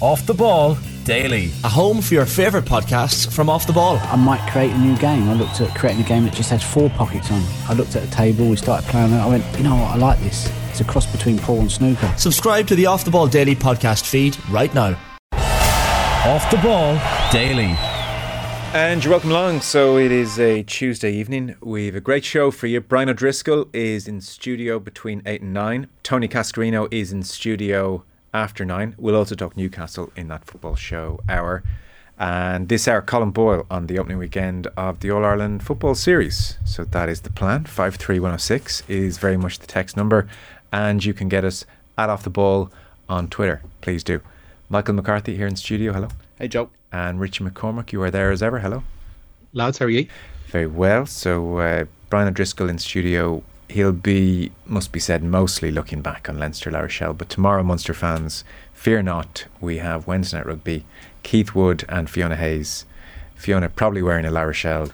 Off 0.00 0.24
the 0.26 0.34
Ball 0.34 0.78
Daily. 1.02 1.50
A 1.64 1.68
home 1.68 2.00
for 2.00 2.14
your 2.14 2.24
favourite 2.24 2.64
podcasts 2.64 3.28
from 3.32 3.50
Off 3.50 3.66
the 3.66 3.72
Ball. 3.72 3.98
I 3.98 4.14
might 4.14 4.40
create 4.52 4.70
a 4.70 4.78
new 4.78 4.96
game. 4.98 5.28
I 5.28 5.32
looked 5.32 5.60
at 5.60 5.74
creating 5.76 6.04
a 6.04 6.06
game 6.06 6.24
that 6.24 6.34
just 6.34 6.50
had 6.50 6.62
four 6.62 6.88
pockets 6.90 7.32
on. 7.32 7.42
I 7.66 7.72
looked 7.72 7.96
at 7.96 8.08
the 8.08 8.14
table, 8.14 8.48
we 8.48 8.54
started 8.54 8.88
playing 8.88 9.12
it. 9.12 9.18
I 9.18 9.26
went, 9.26 9.44
you 9.56 9.64
know 9.64 9.74
what, 9.74 9.90
I 9.90 9.96
like 9.96 10.20
this. 10.20 10.48
It's 10.70 10.80
a 10.80 10.84
cross 10.84 11.10
between 11.10 11.38
pool 11.38 11.58
and 11.58 11.72
snooker. 11.72 12.14
Subscribe 12.16 12.68
to 12.68 12.76
the 12.76 12.86
Off 12.86 13.04
the 13.04 13.10
Ball 13.10 13.26
Daily 13.26 13.56
podcast 13.56 14.06
feed 14.06 14.36
right 14.50 14.72
now. 14.72 14.96
Off 15.32 16.48
the 16.48 16.58
Ball 16.58 17.00
Daily. 17.32 17.74
And 18.72 19.02
you're 19.02 19.10
welcome 19.10 19.30
along. 19.32 19.62
So 19.62 19.96
it 19.96 20.12
is 20.12 20.38
a 20.38 20.62
Tuesday 20.62 21.12
evening. 21.12 21.56
We 21.60 21.86
have 21.86 21.96
a 21.96 22.00
great 22.00 22.24
show 22.24 22.52
for 22.52 22.68
you. 22.68 22.80
Brian 22.80 23.08
O'Driscoll 23.08 23.66
is 23.72 24.06
in 24.06 24.20
studio 24.20 24.78
between 24.78 25.22
8 25.26 25.40
and 25.40 25.52
9. 25.52 25.88
Tony 26.04 26.28
Cascarino 26.28 26.86
is 26.92 27.10
in 27.10 27.24
studio 27.24 28.04
after 28.32 28.64
9. 28.64 28.94
We'll 28.98 29.16
also 29.16 29.34
talk 29.34 29.56
Newcastle 29.56 30.12
in 30.16 30.28
that 30.28 30.44
football 30.44 30.76
show 30.76 31.20
hour. 31.28 31.62
And 32.18 32.68
this 32.68 32.88
hour, 32.88 33.00
Colin 33.00 33.30
Boyle 33.30 33.64
on 33.70 33.86
the 33.86 33.98
opening 33.98 34.18
weekend 34.18 34.66
of 34.76 35.00
the 35.00 35.10
All 35.10 35.24
Ireland 35.24 35.62
Football 35.62 35.94
Series. 35.94 36.58
So 36.64 36.84
that 36.84 37.08
is 37.08 37.20
the 37.20 37.30
plan. 37.30 37.64
53106 37.64 38.82
is 38.88 39.18
very 39.18 39.36
much 39.36 39.60
the 39.60 39.66
text 39.66 39.96
number. 39.96 40.28
And 40.72 41.04
you 41.04 41.14
can 41.14 41.28
get 41.28 41.44
us 41.44 41.64
at 41.96 42.10
Off 42.10 42.24
the 42.24 42.30
Ball 42.30 42.70
on 43.08 43.28
Twitter. 43.28 43.62
Please 43.80 44.02
do. 44.02 44.20
Michael 44.68 44.94
McCarthy 44.94 45.36
here 45.36 45.46
in 45.46 45.56
studio. 45.56 45.92
Hello. 45.92 46.08
Hey, 46.38 46.48
Joe. 46.48 46.70
And 46.92 47.20
Richie 47.20 47.44
McCormack, 47.44 47.92
you 47.92 48.02
are 48.02 48.10
there 48.10 48.30
as 48.30 48.42
ever. 48.42 48.58
Hello. 48.58 48.82
Lads, 49.52 49.78
how 49.78 49.86
are 49.86 49.90
you? 49.90 50.08
Very 50.48 50.66
well. 50.66 51.06
So 51.06 51.58
uh, 51.58 51.84
Brian 52.10 52.28
O'Driscoll 52.28 52.68
in 52.68 52.78
studio. 52.78 53.42
He'll 53.68 53.92
be, 53.92 54.50
must 54.66 54.92
be 54.92 55.00
said, 55.00 55.22
mostly 55.22 55.70
looking 55.70 56.00
back 56.00 56.28
on 56.28 56.38
Leinster 56.38 56.70
La 56.70 56.80
Rochelle. 56.80 57.12
But 57.12 57.28
tomorrow, 57.28 57.62
Munster 57.62 57.92
fans, 57.94 58.42
fear 58.72 59.02
not. 59.02 59.44
We 59.60 59.78
have 59.78 60.06
Wednesday 60.06 60.38
Night 60.38 60.46
Rugby, 60.46 60.84
Keith 61.22 61.54
Wood 61.54 61.84
and 61.88 62.08
Fiona 62.08 62.36
Hayes. 62.36 62.86
Fiona 63.34 63.68
probably 63.68 64.02
wearing 64.02 64.24
a 64.24 64.30
La 64.30 64.42
Rochelle 64.42 64.90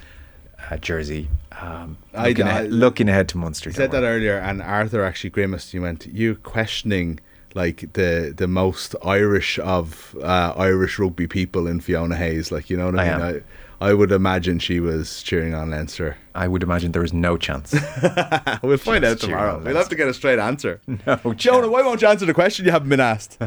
uh, 0.71 0.77
jersey. 0.79 1.29
Um, 1.61 1.99
I- 2.13 2.29
looking, 2.31 2.47
I- 2.47 2.51
ahead, 2.51 2.73
looking 2.73 3.09
ahead 3.09 3.29
to 3.29 3.39
Munster. 3.39 3.71
You 3.71 3.75
said 3.75 3.93
that 3.93 4.03
earlier, 4.03 4.37
and 4.39 4.61
Arthur 4.61 5.05
actually 5.05 5.31
grimaced. 5.31 5.73
You 5.73 5.83
went, 5.83 6.07
you 6.07 6.35
questioning 6.37 7.21
like 7.55 7.93
the 7.93 8.35
the 8.37 8.49
most 8.49 8.97
Irish 9.05 9.61
of 9.61 10.17
uh, 10.21 10.53
Irish 10.57 10.99
rugby 10.99 11.29
people 11.29 11.69
in 11.69 11.81
Fiona 11.81 12.17
Hayes. 12.17 12.51
Like 12.51 12.69
you 12.71 12.77
know 12.77 12.87
what 12.87 12.99
I, 12.99 13.05
I 13.13 13.33
mean? 13.33 13.45
I, 13.81 13.95
would 13.95 14.13
imagine 14.13 14.59
she 14.59 14.81
was 14.81 15.23
cheering 15.23 15.55
on 15.55 15.71
Leinster. 15.71 16.17
I 16.35 16.49
would 16.49 16.63
imagine 16.63 16.93
there 16.93 17.05
is 17.05 17.13
no 17.13 17.37
chance. 17.37 17.73
we'll 18.63 18.77
find 18.79 19.05
out 19.05 19.21
tomorrow. 19.21 19.61
We'll 19.65 19.77
have 19.77 19.89
to 19.89 19.97
get 19.97 20.09
a 20.09 20.15
straight 20.15 20.39
answer. 20.39 20.81
no 20.87 21.35
Jonah, 21.35 21.35
chance. 21.35 21.67
why 21.69 21.83
won't 21.83 22.03
you 22.03 22.09
answer 22.09 22.27
the 22.27 22.35
question 22.35 22.65
you 22.65 22.71
haven't 22.71 22.89
been 22.89 23.01
asked? 23.01 23.39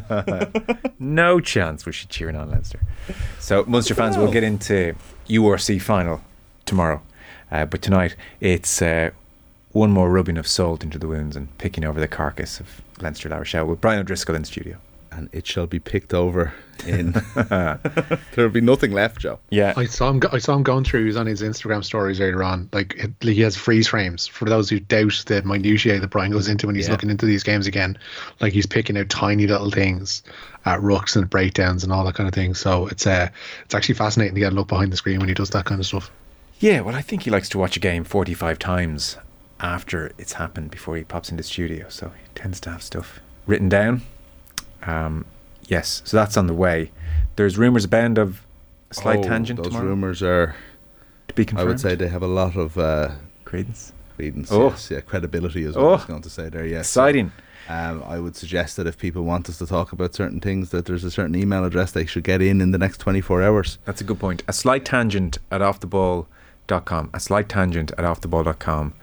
no 1.00 1.40
chance 1.40 1.86
was 1.86 1.96
she 1.96 2.08
cheering 2.08 2.36
on 2.36 2.50
Leinster. 2.50 2.80
So 3.40 3.64
Munster 3.66 3.96
fans 3.96 4.18
we'll 4.18 4.32
get 4.32 4.44
into 4.44 4.96
URC 5.28 5.82
final 5.82 6.22
tomorrow, 6.66 7.02
uh, 7.52 7.66
but 7.66 7.82
tonight 7.82 8.16
it's 8.40 8.82
uh, 8.82 9.12
one 9.72 9.92
more 9.92 10.10
rubbing 10.10 10.38
of 10.38 10.48
salt 10.48 10.84
into 10.84 10.98
the 10.98 11.08
wounds 11.08 11.36
and 11.36 11.56
picking 11.58 11.86
over 11.86 12.00
the 12.00 12.08
carcass 12.08 12.60
of 12.60 12.82
Leinster 13.00 13.30
La 13.30 13.38
Rochelle 13.38 13.66
with 13.66 13.82
Brian 13.82 14.00
O'Driscoll 14.00 14.36
in 14.36 14.42
the 14.42 14.48
studio. 14.48 14.78
And 15.18 15.30
it 15.32 15.48
shall 15.48 15.66
be 15.66 15.80
picked 15.80 16.14
over 16.14 16.54
in. 16.86 17.12
There'll 18.36 18.52
be 18.52 18.62
nothing 18.62 18.92
left, 18.92 19.20
Joe. 19.20 19.40
Yeah, 19.50 19.74
I 19.76 19.86
saw 19.86 20.10
him. 20.12 20.20
Go- 20.20 20.30
I 20.32 20.38
saw 20.38 20.56
him 20.56 20.62
going 20.62 20.84
through. 20.84 21.00
He 21.02 21.06
was 21.08 21.18
on 21.18 21.26
his 21.26 21.42
Instagram 21.42 21.84
stories 21.84 22.22
earlier 22.22 22.44
on. 22.44 22.70
Like 22.72 22.94
it, 22.96 23.12
he 23.22 23.42
has 23.42 23.56
freeze 23.56 23.88
frames 23.88 24.28
for 24.28 24.46
those 24.46 24.70
who 24.70 24.80
doubt 24.80 25.24
the 25.26 25.42
minutiae 25.42 26.00
that 26.00 26.10
Brian 26.12 26.32
goes 26.32 26.48
into 26.48 26.68
when 26.68 26.76
he's 26.76 26.86
Yeah. 26.86 26.92
looking 26.92 27.10
into 27.10 27.26
these 27.26 27.42
games 27.42 27.66
again. 27.66 27.98
Like 28.42 28.54
he's 28.54 28.68
picking 28.68 28.96
out 28.96 29.10
tiny 29.10 29.48
little 29.48 29.72
things 29.72 30.22
at 30.66 30.80
rucks 30.82 31.16
and 31.16 31.28
breakdowns 31.28 31.84
and 31.84 31.92
all 31.92 32.06
that 32.06 32.14
kind 32.14 32.28
of 32.30 32.36
thing. 32.36 32.54
So 32.54 32.86
it's 32.88 33.08
uh, 33.08 33.30
it's 33.66 33.74
actually 33.74 33.96
fascinating 33.96 34.36
to 34.36 34.40
get 34.42 34.52
a 34.52 34.56
look 34.56 34.68
behind 34.68 34.94
the 34.94 34.98
screen 34.98 35.18
when 35.20 35.30
he 35.30 35.34
does 35.36 35.50
that 35.50 35.66
kind 35.66 35.80
of 35.82 35.88
stuff. 35.88 36.12
yeah. 36.60 36.82
Well, 36.82 36.94
I 36.96 37.02
think 37.02 37.24
he 37.24 37.32
likes 37.32 37.50
to 37.50 37.58
watch 37.58 37.76
a 37.76 37.80
game 37.80 38.04
forty-five 38.04 38.60
times 38.60 39.18
after 39.60 40.12
it's 40.20 40.34
happened 40.34 40.70
before 40.70 40.96
he 40.96 41.04
pops 41.04 41.32
into 41.32 41.42
studio. 41.42 41.88
So 41.90 42.10
he 42.10 42.28
tends 42.36 42.60
to 42.62 42.70
have 42.70 42.84
stuff 42.84 43.20
written 43.48 43.68
down. 43.70 44.02
Um, 44.84 45.26
yes, 45.68 46.02
so 46.06 46.18
that's 46.18 46.38
on 46.38 46.48
the 46.48 46.54
way. 46.54 46.92
There's 47.36 47.58
rumours 47.58 47.86
abound 47.86 48.18
of 48.18 48.46
a 48.92 48.94
slight 48.94 49.20
Oh, 49.20 49.24
tangent 49.24 49.58
Those 49.58 49.68
tomorrow 49.68 49.88
rumours 49.88 50.22
are. 50.24 50.56
to 51.28 51.34
be 51.36 51.46
confirmed. 51.46 51.68
I 51.68 51.70
would 51.70 51.80
say 51.80 51.96
they 51.96 52.08
have 52.08 52.24
a 52.24 52.28
lot 52.28 52.56
of 52.56 52.78
uh, 52.78 53.12
credence. 53.46 53.92
credence. 54.16 54.52
Oh. 54.52 54.70
Yes, 54.70 54.90
yeah, 54.92 55.02
credibility 55.02 55.64
is 55.64 55.76
what 55.76 55.84
Oh. 55.84 55.90
I 55.90 55.92
was 55.94 56.06
going 56.06 56.22
to 56.22 56.30
say 56.30 56.50
there. 56.50 56.66
Yes, 56.66 56.86
Exciting. 56.88 57.32
Um, 57.70 58.02
I 58.08 58.18
would 58.18 58.38
suggest 58.38 58.78
that 58.78 58.88
if 58.88 58.98
people 58.98 59.24
want 59.24 59.50
us 59.50 59.58
to 59.58 59.66
talk 59.68 59.92
about 59.92 60.16
certain 60.16 60.40
things, 60.40 60.70
that 60.70 60.86
there's 60.86 61.04
a 61.04 61.12
certain 61.12 61.36
email 61.36 61.66
address 61.66 61.92
they 61.92 62.06
should 62.06 62.24
get 62.24 62.42
in 62.42 62.62
in 62.62 62.72
the 62.72 62.78
next 62.78 63.00
24 63.00 63.44
hours. 63.44 63.78
That's 63.84 64.00
a 64.00 64.06
good 64.06 64.20
point. 64.22 64.42
A 64.48 64.54
slight 64.54 64.86
tangent 64.86 65.38
at 65.52 65.60
offtheball.com. 65.60 67.10
A 67.14 67.20
slight 67.20 67.50
tangent 67.50 67.92
at 67.98 68.06
offtheball.com. 68.06 68.94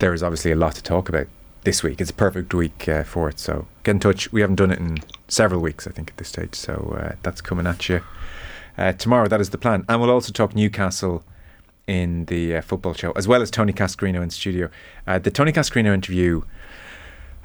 There 0.00 0.12
is 0.12 0.22
obviously 0.22 0.50
a 0.50 0.56
lot 0.56 0.74
to 0.74 0.82
talk 0.82 1.08
about 1.08 1.28
this 1.64 1.82
week. 1.82 2.00
It's 2.00 2.10
a 2.10 2.14
perfect 2.14 2.52
week 2.54 2.88
uh, 2.88 3.04
for 3.04 3.28
it. 3.28 3.38
So 3.38 3.66
get 3.84 3.92
in 3.92 4.00
touch. 4.00 4.32
We 4.32 4.40
haven't 4.40 4.56
done 4.56 4.70
it 4.70 4.78
in 4.78 4.98
several 5.28 5.60
weeks, 5.60 5.86
I 5.86 5.90
think, 5.90 6.10
at 6.10 6.16
this 6.16 6.28
stage. 6.28 6.54
So 6.54 6.96
uh, 6.98 7.16
that's 7.22 7.40
coming 7.40 7.66
at 7.66 7.88
you 7.88 8.02
uh, 8.76 8.92
tomorrow. 8.92 9.28
That 9.28 9.40
is 9.40 9.50
the 9.50 9.58
plan. 9.58 9.84
And 9.88 10.00
we'll 10.00 10.10
also 10.10 10.32
talk 10.32 10.54
Newcastle 10.54 11.22
in 11.86 12.26
the 12.26 12.56
uh, 12.56 12.60
football 12.62 12.94
show, 12.94 13.12
as 13.12 13.26
well 13.26 13.42
as 13.42 13.50
Tony 13.50 13.72
Cascarino 13.72 14.22
in 14.22 14.30
studio. 14.30 14.70
Uh, 15.06 15.18
the 15.18 15.30
Tony 15.30 15.52
Cascarino 15.52 15.92
interview, 15.92 16.42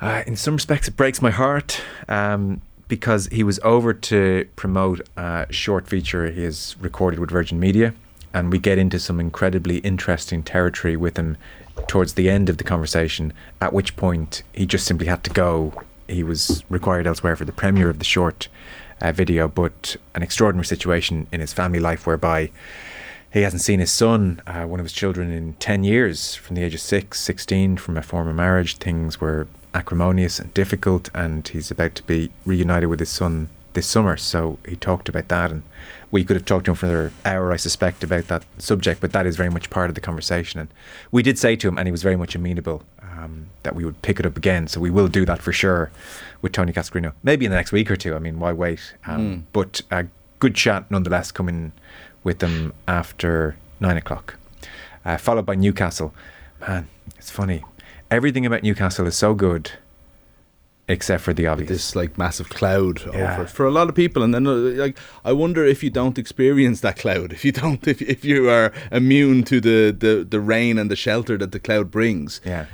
uh, 0.02 0.24
in 0.28 0.36
some 0.36 0.56
respects, 0.56 0.88
it 0.88 0.96
breaks 0.96 1.22
my 1.22 1.32
heart 1.32 1.82
um, 2.08 2.62
because 2.88 3.28
he 3.28 3.44
was 3.44 3.60
over 3.64 3.94
to 3.94 4.48
promote 4.56 5.08
a 5.18 5.48
short 5.50 5.88
feature 5.88 6.30
he 6.30 6.44
has 6.44 6.76
recorded 6.80 7.20
with 7.20 7.32
Virgin 7.32 7.60
Media, 7.60 7.94
and 8.34 8.52
we 8.52 8.60
get 8.60 8.78
into 8.78 9.00
some 9.00 9.20
incredibly 9.20 9.80
interesting 9.80 10.44
territory 10.44 10.96
with 10.96 11.18
him 11.18 11.36
towards 11.88 12.14
the 12.14 12.30
end 12.30 12.50
of 12.50 12.58
the 12.58 12.64
conversation. 12.64 13.34
At 13.62 13.74
which 13.74 13.96
point, 13.96 14.44
he 14.54 14.66
just 14.66 14.86
simply 14.86 15.08
had 15.08 15.24
to 15.26 15.30
go. 15.30 15.74
He 16.08 16.24
was 16.24 16.64
required 16.70 17.08
elsewhere 17.08 17.36
for 17.36 17.46
the 17.46 17.52
premiere 17.52 17.90
of 17.90 18.00
the 18.00 18.06
short 18.06 18.48
uh, 19.02 19.12
video, 19.12 19.48
but 19.48 19.96
an 20.16 20.24
extraordinary 20.24 20.66
situation 20.66 21.28
in 21.32 21.40
his 21.40 21.54
family 21.54 21.80
life 21.80 22.08
whereby 22.08 22.50
he 23.32 23.42
hasn't 23.42 23.62
seen 23.62 23.80
his 23.80 23.92
son, 23.92 24.42
uh, 24.48 24.64
one 24.64 24.80
of 24.80 24.86
his 24.86 24.94
children, 24.94 25.32
in 25.32 25.54
10 25.56 25.84
years 25.84 26.36
from 26.36 26.56
the 26.56 26.64
age 26.64 26.74
of 26.74 26.80
6, 26.80 27.20
16, 27.20 27.78
from 27.78 27.98
a 27.98 28.02
former 28.02 28.34
marriage. 28.34 28.78
Things 28.78 29.20
were 29.20 29.48
acrimonious 29.74 30.40
and 30.40 30.54
difficult, 30.54 31.10
and 31.14 31.48
he's 31.48 31.70
about 31.70 31.94
to 31.96 32.04
be 32.04 32.32
reunited 32.46 32.90
with 32.90 33.00
his 33.00 33.10
son 33.10 33.50
this 33.78 33.86
summer. 33.86 34.18
So 34.18 34.58
he 34.68 34.76
talked 34.76 35.08
about 35.08 35.28
that, 35.28 35.52
and 35.52 35.62
we 36.10 36.24
could 36.24 36.36
have 36.36 36.46
talked 36.46 36.66
to 36.66 36.72
him 36.72 36.76
for 36.76 36.88
another 36.88 37.12
hour, 37.24 37.54
I 37.54 37.58
suspect, 37.58 38.04
about 38.04 38.28
that 38.28 38.44
subject, 38.58 39.02
but 39.02 39.12
that 39.12 39.28
is 39.28 39.38
very 39.38 39.52
much 39.52 39.70
part 39.70 39.90
of 39.90 39.96
the 39.96 40.02
conversation. 40.02 40.60
And 40.60 40.70
we 41.12 41.22
did 41.22 41.38
say 41.38 41.56
to 41.56 41.68
him, 41.68 41.78
and 41.78 41.88
he 41.88 41.92
was 41.92 42.02
very 42.02 42.16
much 42.16 42.34
amenable, 42.34 42.82
um, 43.04 43.50
that 43.62 43.76
we 43.76 43.86
would 43.86 44.02
pick 44.02 44.20
it 44.20 44.26
up 44.26 44.36
again. 44.36 44.68
So 44.68 44.80
we 44.82 44.90
will 44.90 45.08
do 45.08 45.26
that 45.26 45.44
for 45.44 45.54
sure 45.54 45.92
with 46.42 46.54
Tony 46.54 46.74
Cascarino. 46.74 47.14
Maybe 47.22 47.46
in 47.46 47.52
the 47.52 47.58
next 47.58 47.72
week 47.72 47.92
or 47.92 47.96
two. 47.96 48.16
I 48.16 48.20
mean, 48.20 48.40
why 48.40 48.52
wait? 48.52 48.96
Um, 49.06 49.46
But 49.54 49.82
a 49.92 50.08
good 50.40 50.56
chat 50.56 50.90
nonetheless 50.90 51.32
coming 51.32 51.72
with 52.24 52.40
them 52.40 52.74
after 52.88 53.58
nine 53.80 53.98
o'clock, 53.98 54.38
uh, 55.06 55.18
followed 55.18 55.46
by 55.46 55.54
Newcastle. 55.56 56.16
Man, 56.68 56.88
it's 57.16 57.30
funny. 57.30 57.64
Everything 58.10 58.44
about 58.46 58.64
Newcastle 58.64 59.06
is 59.06 59.16
so 59.16 59.36
good, 59.36 59.72
except 60.88 61.24
for 61.24 61.34
the 61.34 61.48
obvious. 61.48 61.70
This 61.70 61.96
like 61.96 62.18
massive 62.18 62.50
cloud 62.50 63.02
Yeah. 63.06 63.34
over 63.34 63.44
it 63.44 63.50
for 63.50 63.66
a 63.66 63.72
lot 63.72 63.90
of 63.90 63.96
people, 63.96 64.24
and 64.24 64.34
then 64.34 64.48
uh, 64.48 64.53
like 64.53 64.98
I 65.25 65.34
wonder 65.34 65.66
if 65.66 65.84
you 65.84 65.90
don't 65.90 66.18
experience 66.18 66.81
that 66.81 66.98
cloud, 66.98 67.34
if 67.34 67.44
you 67.46 67.52
don't, 67.52 67.88
if 67.88 68.02
if 68.02 68.24
you 68.25 68.50
are 68.50 68.72
immune 68.92 69.44
to 69.44 69.59
the 69.62 69.92
the 69.98 70.25
the 70.30 70.40
rain 70.40 70.78
and 70.80 70.90
the 70.92 70.96
shelter 70.96 71.38
that 71.38 71.52
the 71.52 71.59
cloud 71.59 71.92
brings. 71.92 72.42
yeah, 72.46 72.66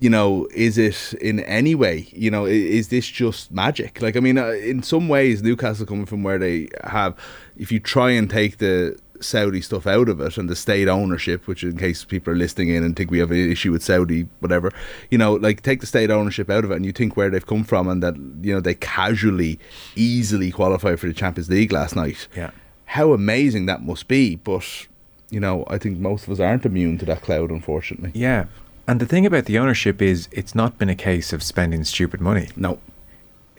you 0.00 0.10
know, 0.10 0.48
is 0.52 0.78
it 0.78 1.12
in 1.20 1.38
any 1.40 1.76
way, 1.76 2.08
you 2.12 2.28
know, 2.28 2.44
is 2.44 2.88
this 2.88 3.06
just 3.06 3.52
magic? 3.52 4.02
Like, 4.02 4.16
I 4.16 4.20
mean, 4.20 4.36
uh, 4.36 4.48
in 4.48 4.82
some 4.82 5.06
ways, 5.08 5.44
Newcastle 5.44 5.86
coming 5.86 6.06
from 6.06 6.24
where 6.24 6.38
they 6.38 6.68
have, 6.82 7.14
if 7.56 7.70
you 7.70 7.78
try 7.78 8.10
and 8.10 8.28
take 8.28 8.58
the 8.58 8.98
Saudi 9.22 9.60
stuff 9.60 9.86
out 9.86 10.08
of 10.08 10.20
it 10.20 10.36
and 10.36 10.48
the 10.48 10.56
state 10.56 10.88
ownership, 10.88 11.46
which 11.46 11.62
in 11.62 11.76
case 11.76 12.04
people 12.04 12.32
are 12.32 12.36
listening 12.36 12.68
in 12.68 12.84
and 12.84 12.96
think 12.96 13.10
we 13.10 13.18
have 13.18 13.30
an 13.30 13.50
issue 13.50 13.72
with 13.72 13.82
Saudi, 13.82 14.28
whatever, 14.40 14.72
you 15.10 15.18
know, 15.18 15.34
like 15.34 15.62
take 15.62 15.80
the 15.80 15.86
state 15.86 16.10
ownership 16.10 16.50
out 16.50 16.64
of 16.64 16.70
it 16.70 16.76
and 16.76 16.86
you 16.86 16.92
think 16.92 17.16
where 17.16 17.30
they've 17.30 17.46
come 17.46 17.64
from 17.64 17.88
and 17.88 18.02
that, 18.02 18.16
you 18.16 18.54
know, 18.54 18.60
they 18.60 18.74
casually, 18.74 19.58
easily 19.96 20.50
qualified 20.50 21.00
for 21.00 21.06
the 21.06 21.14
Champions 21.14 21.48
League 21.48 21.72
last 21.72 21.96
night. 21.96 22.28
Yeah. 22.36 22.50
How 22.86 23.12
amazing 23.12 23.66
that 23.66 23.82
must 23.82 24.08
be. 24.08 24.36
But, 24.36 24.86
you 25.30 25.40
know, 25.40 25.64
I 25.68 25.78
think 25.78 25.98
most 25.98 26.24
of 26.24 26.32
us 26.32 26.40
aren't 26.40 26.66
immune 26.66 26.98
to 26.98 27.06
that 27.06 27.22
cloud, 27.22 27.50
unfortunately. 27.50 28.10
yeah. 28.14 28.46
And 28.88 29.00
the 29.00 29.06
thing 29.06 29.24
about 29.24 29.44
the 29.44 29.58
ownership 29.58 30.02
is, 30.02 30.28
it's 30.32 30.56
not 30.56 30.76
been 30.76 30.88
a 30.88 30.96
case 30.96 31.32
of 31.32 31.40
spending 31.42 31.84
stupid 31.84 32.20
money. 32.20 32.48
No. 32.56 32.80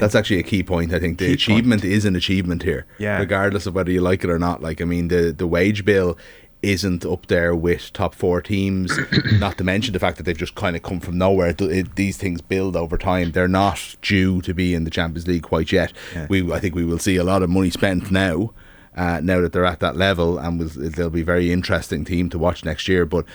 That's 0.03 0.15
actually 0.15 0.39
a 0.39 0.44
key 0.44 0.63
point. 0.63 0.94
I 0.94 1.00
think 1.00 1.17
the 1.17 1.27
Key 1.27 1.33
achievement 1.33 1.83
is 1.85 2.03
an 2.05 2.15
achievement 2.15 2.63
here, 2.63 2.85
Yeah. 3.00 3.19
regardless 3.19 3.65
of 3.65 3.73
whether 3.73 3.89
you 3.91 4.01
like 4.01 4.23
it 4.25 4.29
or 4.29 4.38
not. 4.38 4.61
Like, 4.61 4.81
I 4.81 4.85
mean, 4.85 5.07
the 5.07 5.31
the 5.31 5.47
wage 5.47 5.85
bill 5.85 6.17
isn't 6.61 7.05
up 7.05 7.27
there 7.27 7.53
with 7.55 7.91
top 7.94 8.13
four 8.15 8.41
teams. 8.41 8.91
not 9.39 9.57
to 9.57 9.63
mention 9.63 9.94
the 9.94 10.00
fact 10.00 10.17
that 10.17 10.23
they've 10.23 10.38
just 10.45 10.55
kind 10.55 10.75
of 10.75 10.81
come 10.83 11.00
from 11.00 11.17
nowhere. 11.17 11.50
It, 11.50 11.61
it, 11.61 11.95
these 11.95 12.17
things 12.17 12.41
build 12.41 12.75
over 12.75 12.97
time. 12.97 13.31
They're 13.31 13.47
not 13.50 13.95
due 14.01 14.41
to 14.41 14.53
be 14.53 14.73
in 14.73 14.83
the 14.85 14.89
Champions 14.89 15.27
League 15.27 15.44
quite 15.44 15.71
yet. 15.73 15.91
We, 16.29 16.51
I 16.53 16.59
think, 16.59 16.73
we 16.75 16.85
will 16.85 16.99
see 16.99 17.17
a 17.17 17.23
lot 17.23 17.44
of 17.44 17.49
money 17.49 17.69
spent 17.69 18.11
now. 18.11 18.53
Uh, 18.95 19.19
now 19.23 19.41
that 19.41 19.51
they're 19.53 19.65
at 19.65 19.79
that 19.79 19.97
level, 19.97 20.38
and 20.38 20.59
will, 20.59 20.69
they'll 20.69 21.09
be 21.09 21.21
a 21.21 21.25
very 21.25 21.51
interesting 21.51 22.06
team 22.06 22.29
to 22.29 22.38
watch 22.38 22.63
next 22.63 22.88
year. 22.88 23.06
But 23.06 23.25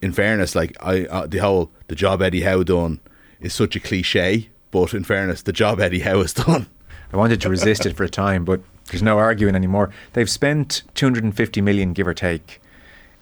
in 0.00 0.12
fairness, 0.12 0.54
like 0.54 0.76
I, 0.80 1.06
uh, 1.06 1.26
the 1.26 1.38
whole 1.38 1.70
the 1.88 1.96
job 1.96 2.22
Eddie 2.22 2.42
Howe 2.42 2.62
done 2.62 3.00
is 3.40 3.52
such 3.52 3.74
a 3.76 3.80
cliche. 3.80 4.48
But 4.70 4.94
in 4.94 5.04
fairness, 5.04 5.42
the 5.42 5.52
job 5.52 5.80
Eddie 5.80 6.00
Howe 6.00 6.20
has 6.20 6.32
done. 6.32 6.66
I 7.12 7.16
wanted 7.16 7.40
to 7.40 7.48
resist 7.48 7.86
it 7.86 7.96
for 7.96 8.04
a 8.04 8.08
time, 8.08 8.44
but 8.44 8.60
there's 8.86 9.02
no 9.02 9.18
arguing 9.18 9.54
anymore. 9.54 9.90
They've 10.12 10.28
spent 10.28 10.82
250 10.94 11.60
million, 11.60 11.92
give 11.92 12.06
or 12.06 12.14
take, 12.14 12.60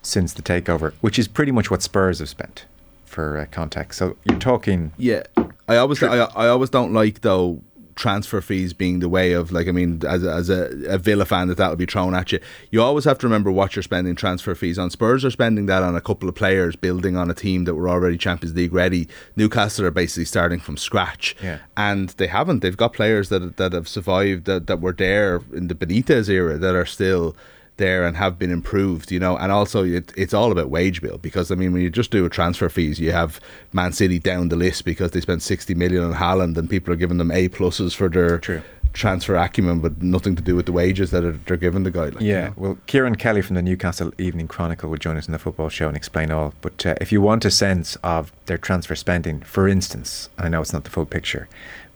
since 0.03 0.33
the 0.33 0.43
takeover, 0.43 0.93
which 1.01 1.19
is 1.19 1.29
pretty 1.29 1.53
much 1.53 1.71
what 1.71 1.83
Spurs 1.83 2.19
have 2.19 2.29
spent 2.29 2.67
for 3.05 3.39
uh, 3.39 3.47
context. 3.51 3.99
So 3.99 4.17
you're 4.25 4.39
talking. 4.39 4.93
Yeah, 4.97 5.23
I 5.69 5.77
always 5.77 6.03
I, 6.03 6.17
I 6.17 6.49
always 6.49 6.71
don't 6.71 6.93
like 6.93 7.21
though 7.21 7.63
transfer 7.97 8.41
fees 8.41 8.73
being 8.75 9.01
the 9.01 9.09
way 9.09 9.33
of 9.33 9.51
like 9.51 9.67
I 9.69 9.73
mean 9.73 10.03
as 10.07 10.23
a, 10.23 10.31
as 10.33 10.51
a, 10.51 10.71
a 10.87 10.99
Villa 10.99 11.25
fan 11.25 11.49
that 11.49 11.57
that 11.57 11.71
would 11.71 11.79
be 11.79 11.87
thrown 11.87 12.15
at 12.15 12.31
you. 12.31 12.39
You 12.71 12.83
always 12.83 13.05
have 13.05 13.19
to 13.19 13.27
remember 13.27 13.51
what 13.51 13.75
you're 13.75 13.83
spending 13.83 14.15
transfer 14.15 14.55
fees 14.55 14.79
on. 14.79 14.91
Spurs 14.91 15.25
are 15.25 15.31
spending 15.31 15.67
that 15.67 15.83
on 15.83 15.97
a 15.97 16.01
couple 16.01 16.29
of 16.29 16.35
players 16.35 16.77
building 16.77 17.17
on 17.17 17.31
a 17.31 17.35
team 17.35 17.65
that 17.65 17.75
were 17.75 17.89
already 17.89 18.19
Champions 18.19 18.55
League 18.55 18.73
ready. 18.75 19.09
Newcastle 19.35 19.87
are 19.87 19.91
basically 19.91 20.27
starting 20.27 20.61
from 20.61 20.77
scratch, 20.77 21.35
Yeah. 21.43 21.59
and 21.77 22.11
they 22.11 22.27
haven't. 22.27 22.61
They've 22.61 22.77
got 22.77 22.93
players 22.93 23.31
that 23.31 23.57
that 23.57 23.73
have 23.73 23.89
survived 23.89 24.45
that 24.45 24.67
that 24.67 24.81
were 24.81 24.93
there 24.93 25.41
in 25.55 25.69
the 25.69 25.75
Benitez 25.75 26.29
era 26.29 26.59
that 26.59 26.75
are 26.75 26.87
still 26.87 27.35
there 27.79 28.05
and 28.07 28.17
have 28.17 28.39
been 28.39 28.51
improved, 28.51 29.11
you 29.13 29.19
know, 29.21 29.37
and 29.37 29.53
also 29.53 29.85
it, 29.85 30.13
it's 30.17 30.33
all 30.35 30.51
about 30.53 30.71
wage 30.71 31.03
bill 31.03 31.19
because 31.19 31.51
I 31.51 31.55
mean 31.55 31.73
when 31.73 31.83
you 31.83 31.91
just 31.91 32.11
do 32.11 32.25
a 32.25 32.31
transfer 32.31 32.69
fees, 32.69 32.99
you 32.99 33.13
have 33.13 33.41
Man 33.73 33.93
City 33.93 34.19
down 34.19 34.49
the 34.49 34.57
list 34.57 34.85
because 34.85 35.11
they 35.11 35.21
spent 35.21 35.43
sixty 35.43 35.75
million 35.75 36.03
on 36.05 36.15
Haaland 36.15 36.57
and 36.57 36.69
people 36.71 36.93
are 36.93 36.97
giving 36.97 37.19
them 37.19 37.31
A 37.31 37.49
pluses 37.49 37.95
for 37.95 38.09
their 38.09 38.39
True. 38.39 38.63
transfer 38.95 39.37
acumen, 39.37 39.81
but 39.81 40.01
nothing 40.01 40.35
to 40.37 40.43
do 40.43 40.57
with 40.57 40.65
the 40.65 40.73
wages 40.73 41.11
that 41.11 41.23
are, 41.23 41.33
they're 41.47 41.59
giving 41.59 41.83
the 41.83 41.91
guy. 41.91 42.05
Like, 42.07 42.21
you 42.23 42.29
Yeah, 42.33 42.47
know. 42.49 42.55
well, 42.57 42.79
Kieran 42.87 43.17
Kelly 43.17 43.43
from 43.43 43.57
the 43.57 43.63
Newcastle 43.63 44.11
Evening 44.17 44.49
Chronicle 44.49 44.89
will 44.89 44.97
join 44.97 45.19
us 45.19 45.27
in 45.27 45.33
the 45.33 45.39
football 45.39 45.69
show 45.69 45.87
and 45.89 45.97
explain 45.97 46.31
all. 46.31 46.55
But 46.63 46.87
uh, 46.87 46.95
if 47.01 47.13
you 47.13 47.21
want 47.21 47.45
a 47.45 47.51
sense 47.51 47.97
of 48.03 48.33
their 48.47 48.57
transfer 48.57 48.95
spending, 48.95 49.41
for 49.41 49.69
instance, 49.69 50.31
I 50.39 50.49
know 50.49 50.63
it's 50.63 50.73
not 50.73 50.85
the 50.85 50.91
full 50.91 51.05
picture, 51.05 51.47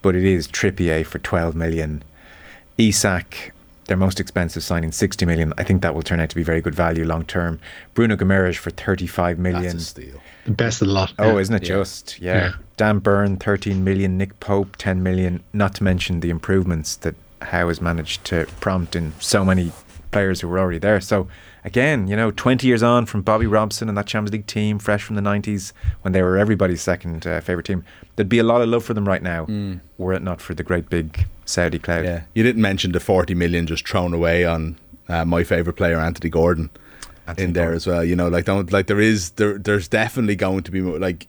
but 0.03 0.15
it 0.15 0.25
is 0.25 0.47
Trippier 0.47 1.07
for 1.07 1.19
12 1.21 1.55
million, 1.55 2.03
Isak, 2.77 3.53
their 3.91 3.97
most 3.97 4.21
expensive 4.21 4.63
signing, 4.63 4.93
60 4.93 5.27
million. 5.27 5.53
I 5.59 5.65
think 5.65 5.83
that 5.83 5.97
will 5.97 6.03
turn 6.03 6.21
out 6.21 6.31
to 6.31 6.37
be 6.37 6.45
very 6.45 6.61
good 6.61 6.77
value 6.77 7.05
long 7.05 7.25
term. 7.25 7.59
Bruno 7.95 8.15
Guimarães 8.15 8.57
for 8.57 8.71
35 8.71 9.37
million. 9.37 9.63
that's 9.65 9.75
a 9.75 9.81
steal. 9.81 10.21
The 10.45 10.53
best 10.53 10.81
of 10.81 10.87
the 10.87 10.95
lot. 10.95 11.13
Oh, 11.19 11.33
yeah. 11.35 11.39
isn't 11.41 11.55
it 11.57 11.63
Yeah. 11.63 11.69
just? 11.69 12.21
Yeah. 12.21 12.35
Yeah. 12.35 12.53
Dan 12.77 13.01
Burn, 13.01 13.37
13 13.37 13.83
million. 13.83 14.17
Nick 14.17 14.39
Pope, 14.39 14.77
10 14.77 15.03
million. 15.03 15.43
Not 15.53 15.75
to 15.75 15.83
mention 15.83 16.21
the 16.21 16.31
improvements 16.31 16.95
that 16.97 17.17
Howe 17.43 17.67
has 17.67 17.81
managed 17.81 18.25
to 18.27 18.47
prompt 18.61 18.95
in 18.95 19.13
so 19.19 19.45
many 19.45 19.73
players 20.13 20.41
who 20.41 20.47
were 20.47 20.61
already 20.61 20.79
there. 20.79 21.01
So, 21.01 21.27
again, 21.65 22.07
you 22.07 22.15
know, 22.15 22.31
20 22.31 22.67
years 22.69 22.85
on 22.85 23.07
from 23.07 23.23
Bobby 23.23 23.47
Robson 23.49 23.89
and 23.89 23.99
that 23.99 24.07
Champions 24.07 24.33
League 24.33 24.47
team, 24.47 24.79
fresh 24.79 25.03
from 25.03 25.17
the 25.17 25.23
90s, 25.23 25.73
when 26.03 26.13
they 26.13 26.23
were 26.23 26.39
everybody's 26.39 26.81
second 26.81 27.27
uh, 27.27 27.41
favourite 27.41 27.67
team, 27.67 27.85
there'd 28.15 28.29
be 28.29 28.39
a 28.39 28.45
lot 28.45 28.61
of 28.63 28.69
love 28.69 28.85
for 28.85 28.95
them 28.95 29.07
right 29.09 29.23
now, 29.23 29.47
were 29.99 30.13
it 30.13 30.23
not 30.23 30.41
for 30.41 30.55
the 30.55 30.63
great 30.63 30.89
big 30.89 31.27
Saudi 31.51 31.79
cloud. 31.79 32.05
Yeah, 32.05 32.23
you 32.35 32.43
didn't 32.43 32.63
mention 32.63 32.93
the 32.93 33.01
forty 33.01 33.35
million 33.35 33.67
just 33.67 33.87
thrown 33.87 34.15
away 34.15 34.45
on 34.45 34.79
uh, 35.09 35.25
my 35.25 35.45
favorite 35.45 35.75
player 35.75 35.99
Anthony 35.99 36.31
Gordon 36.31 36.71
Anthony 37.27 37.45
in 37.49 37.53
there 37.53 37.65
Gordon. 37.65 37.77
as 37.77 37.87
well. 37.87 38.05
You 38.05 38.17
know, 38.17 38.29
like 38.29 38.45
don't 38.45 38.73
like 38.73 38.87
there 38.87 39.01
is 39.01 39.31
there 39.33 39.59
there's 39.59 39.89
definitely 39.89 40.37
going 40.37 40.63
to 40.63 40.71
be 40.71 40.81
more, 40.81 40.99
like 40.99 41.27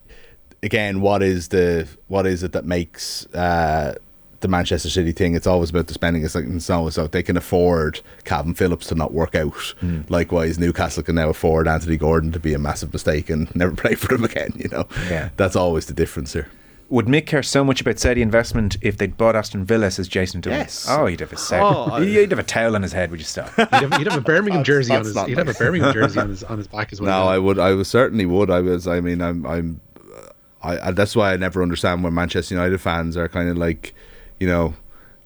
again 0.63 1.01
what 1.01 1.23
is 1.23 1.47
the 1.49 1.87
what 2.07 2.25
is 2.27 2.43
it 2.43 2.51
that 2.53 2.65
makes 2.65 3.25
uh, 3.33 3.95
the 4.41 4.47
Manchester 4.47 4.89
City 4.89 5.11
thing? 5.11 5.35
It's 5.35 5.47
always 5.47 5.69
about 5.69 5.87
the 5.87 5.93
spending. 5.93 6.23
It's 6.23 6.35
like 6.35 6.45
and 6.45 6.61
so 6.61 6.89
so 6.89 7.07
they 7.07 7.23
can 7.23 7.37
afford 7.37 8.01
Kalvin 8.25 8.55
Phillips 8.57 8.87
to 8.87 8.95
not 8.95 9.13
work 9.13 9.35
out. 9.35 9.53
Hmm. 9.79 10.01
Likewise, 10.09 10.57
Newcastle 10.59 11.03
can 11.03 11.15
now 11.15 11.29
afford 11.29 11.67
Anthony 11.67 11.97
Gordon 11.97 12.31
to 12.31 12.39
be 12.39 12.53
a 12.53 12.59
massive 12.59 12.91
mistake 12.93 13.29
and 13.29 13.53
never 13.55 13.75
play 13.83 13.95
for 13.95 14.15
them 14.15 14.23
again. 14.23 14.53
You 14.55 14.69
know, 14.69 14.87
Yeah. 15.09 15.29
that's 15.37 15.55
always 15.55 15.85
the 15.87 15.93
difference 15.93 16.33
here. 16.33 16.47
Would 16.91 17.05
Mick 17.05 17.25
care 17.25 17.41
so 17.41 17.63
much 17.63 17.79
about 17.81 17.97
Saudi 17.99 18.21
investment 18.21 18.75
if 18.81 18.97
they'd 18.97 19.15
bought 19.15 19.33
Aston 19.35 19.63
Villa, 19.65 19.89
says 19.89 20.07
Jason 20.09 20.41
Dillon? 20.41 20.59
Yes. 20.59 20.85
Oh, 20.89 21.05
he'd 21.05 21.21
have 21.21 21.31
a 21.31 21.37
Saudi. 21.37 21.63
Oh, 21.91 21.95
I- 21.95 22.05
he'd 22.05 22.29
have 22.31 22.37
a 22.39 22.43
towel 22.43 22.75
on 22.75 22.81
his 22.83 22.91
head, 22.91 23.11
would 23.11 23.19
you 23.21 23.25
stop? 23.25 23.49
He'd 23.55 23.67
have, 23.71 23.93
he'd 23.97 24.07
have 24.07 24.17
a 24.17 24.21
Birmingham 24.21 24.59
That's- 24.61 24.67
jersey 24.67 24.93
on 24.93 25.05
his. 25.05 25.15
He'd 25.25 25.37
have 25.37 25.47
a. 25.47 25.53
Birmingham 25.53 25.93
jersey 25.93 26.19
on 26.19 26.29
his 26.29 26.43
on 26.43 26.57
his 26.57 26.67
back 26.67 26.91
as 26.91 26.99
well. 26.99 27.23
No, 27.25 27.29
I 27.31 27.37
would. 27.39 27.57
I 27.59 27.73
would 27.73 27.87
certainly 27.87 28.25
would. 28.25 28.51
I 28.51 28.59
was. 28.59 28.87
I 28.87 28.99
mean, 28.99 29.21
I'm. 29.21 29.45
I'm. 29.45 29.79
I, 30.61 30.89
I. 30.89 30.91
That's 30.91 31.15
why 31.15 31.31
I 31.33 31.37
never 31.37 31.63
understand 31.63 32.03
when 32.03 32.13
Manchester 32.13 32.53
United 32.55 32.79
fans 32.81 33.15
are 33.15 33.29
kind 33.29 33.47
of 33.49 33.57
like, 33.57 33.95
you 34.41 34.47
know, 34.47 34.73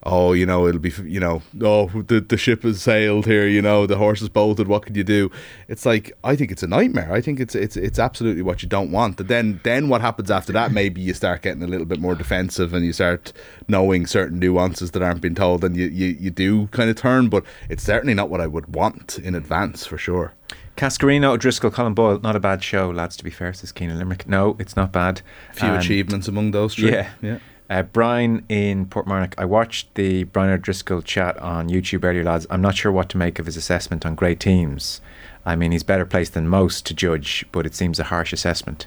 oh, 0.06 0.32
you 0.32 0.46
know, 0.46 0.66
it'll 0.66 0.80
be, 0.80 0.92
you 1.04 1.20
know, 1.20 1.42
oh, 1.62 1.88
the 1.88 2.20
the 2.20 2.36
ship 2.36 2.62
has 2.62 2.80
sailed 2.80 3.26
here. 3.26 3.46
You 3.46 3.60
know, 3.60 3.86
the 3.86 3.96
horse 3.96 4.20
has 4.20 4.28
bolted. 4.28 4.68
What 4.68 4.86
can 4.86 4.94
you 4.94 5.04
do? 5.04 5.30
It's 5.68 5.84
like 5.84 6.16
I 6.24 6.36
think 6.36 6.50
it's 6.52 6.62
a 6.62 6.66
nightmare. 6.66 7.12
I 7.12 7.20
think 7.20 7.40
it's 7.40 7.54
it's 7.54 7.76
it's 7.76 7.98
absolutely 7.98 8.42
what 8.42 8.62
you 8.62 8.68
don't 8.68 8.90
want. 8.90 9.16
But 9.16 9.28
then 9.28 9.60
then 9.64 9.88
what 9.88 10.00
happens 10.00 10.30
after 10.30 10.52
that? 10.52 10.72
Maybe 10.72 11.00
you 11.00 11.12
start 11.12 11.42
getting 11.42 11.62
a 11.62 11.66
little 11.66 11.86
bit 11.86 12.00
more 12.00 12.14
defensive 12.14 12.72
and 12.72 12.84
you 12.84 12.92
start 12.92 13.32
knowing 13.68 14.06
certain 14.06 14.38
nuances 14.38 14.92
that 14.92 15.02
aren't 15.02 15.20
being 15.20 15.34
told, 15.34 15.64
and 15.64 15.76
you 15.76 15.86
you, 15.86 16.16
you 16.18 16.30
do 16.30 16.68
kind 16.68 16.88
of 16.88 16.96
turn. 16.96 17.28
But 17.28 17.44
it's 17.68 17.82
certainly 17.82 18.14
not 18.14 18.30
what 18.30 18.40
I 18.40 18.46
would 18.46 18.74
want 18.74 19.18
in 19.18 19.34
advance 19.34 19.86
for 19.86 19.98
sure. 19.98 20.32
Cascarino, 20.76 21.30
O'Driscoll, 21.32 21.70
Colin 21.70 21.94
Boyle, 21.94 22.20
not 22.20 22.36
a 22.36 22.40
bad 22.40 22.62
show, 22.62 22.90
lads, 22.90 23.16
to 23.16 23.24
be 23.24 23.30
fair, 23.30 23.52
says 23.54 23.72
Keenan 23.72 23.98
Limerick. 23.98 24.28
No, 24.28 24.56
it's 24.58 24.76
not 24.76 24.92
bad. 24.92 25.22
Few 25.54 25.72
achievements 25.72 26.28
among 26.28 26.50
those 26.50 26.74
three. 26.74 26.92
Yeah. 26.92 27.10
yeah. 27.22 27.38
Uh, 27.68 27.82
Brian 27.82 28.44
in 28.48 28.86
Portmarnock, 28.86 29.34
I 29.36 29.44
watched 29.44 29.94
the 29.94 30.24
Brian 30.24 30.52
O'Driscoll 30.52 31.02
chat 31.02 31.36
on 31.38 31.68
YouTube 31.68 32.04
earlier, 32.04 32.22
lads. 32.22 32.46
I'm 32.48 32.62
not 32.62 32.76
sure 32.76 32.92
what 32.92 33.08
to 33.10 33.18
make 33.18 33.38
of 33.38 33.46
his 33.46 33.56
assessment 33.56 34.06
on 34.06 34.14
great 34.14 34.38
teams. 34.38 35.00
I 35.44 35.56
mean, 35.56 35.72
he's 35.72 35.82
better 35.82 36.06
placed 36.06 36.34
than 36.34 36.48
most 36.48 36.86
to 36.86 36.94
judge, 36.94 37.44
but 37.50 37.66
it 37.66 37.74
seems 37.74 37.98
a 37.98 38.04
harsh 38.04 38.32
assessment. 38.32 38.86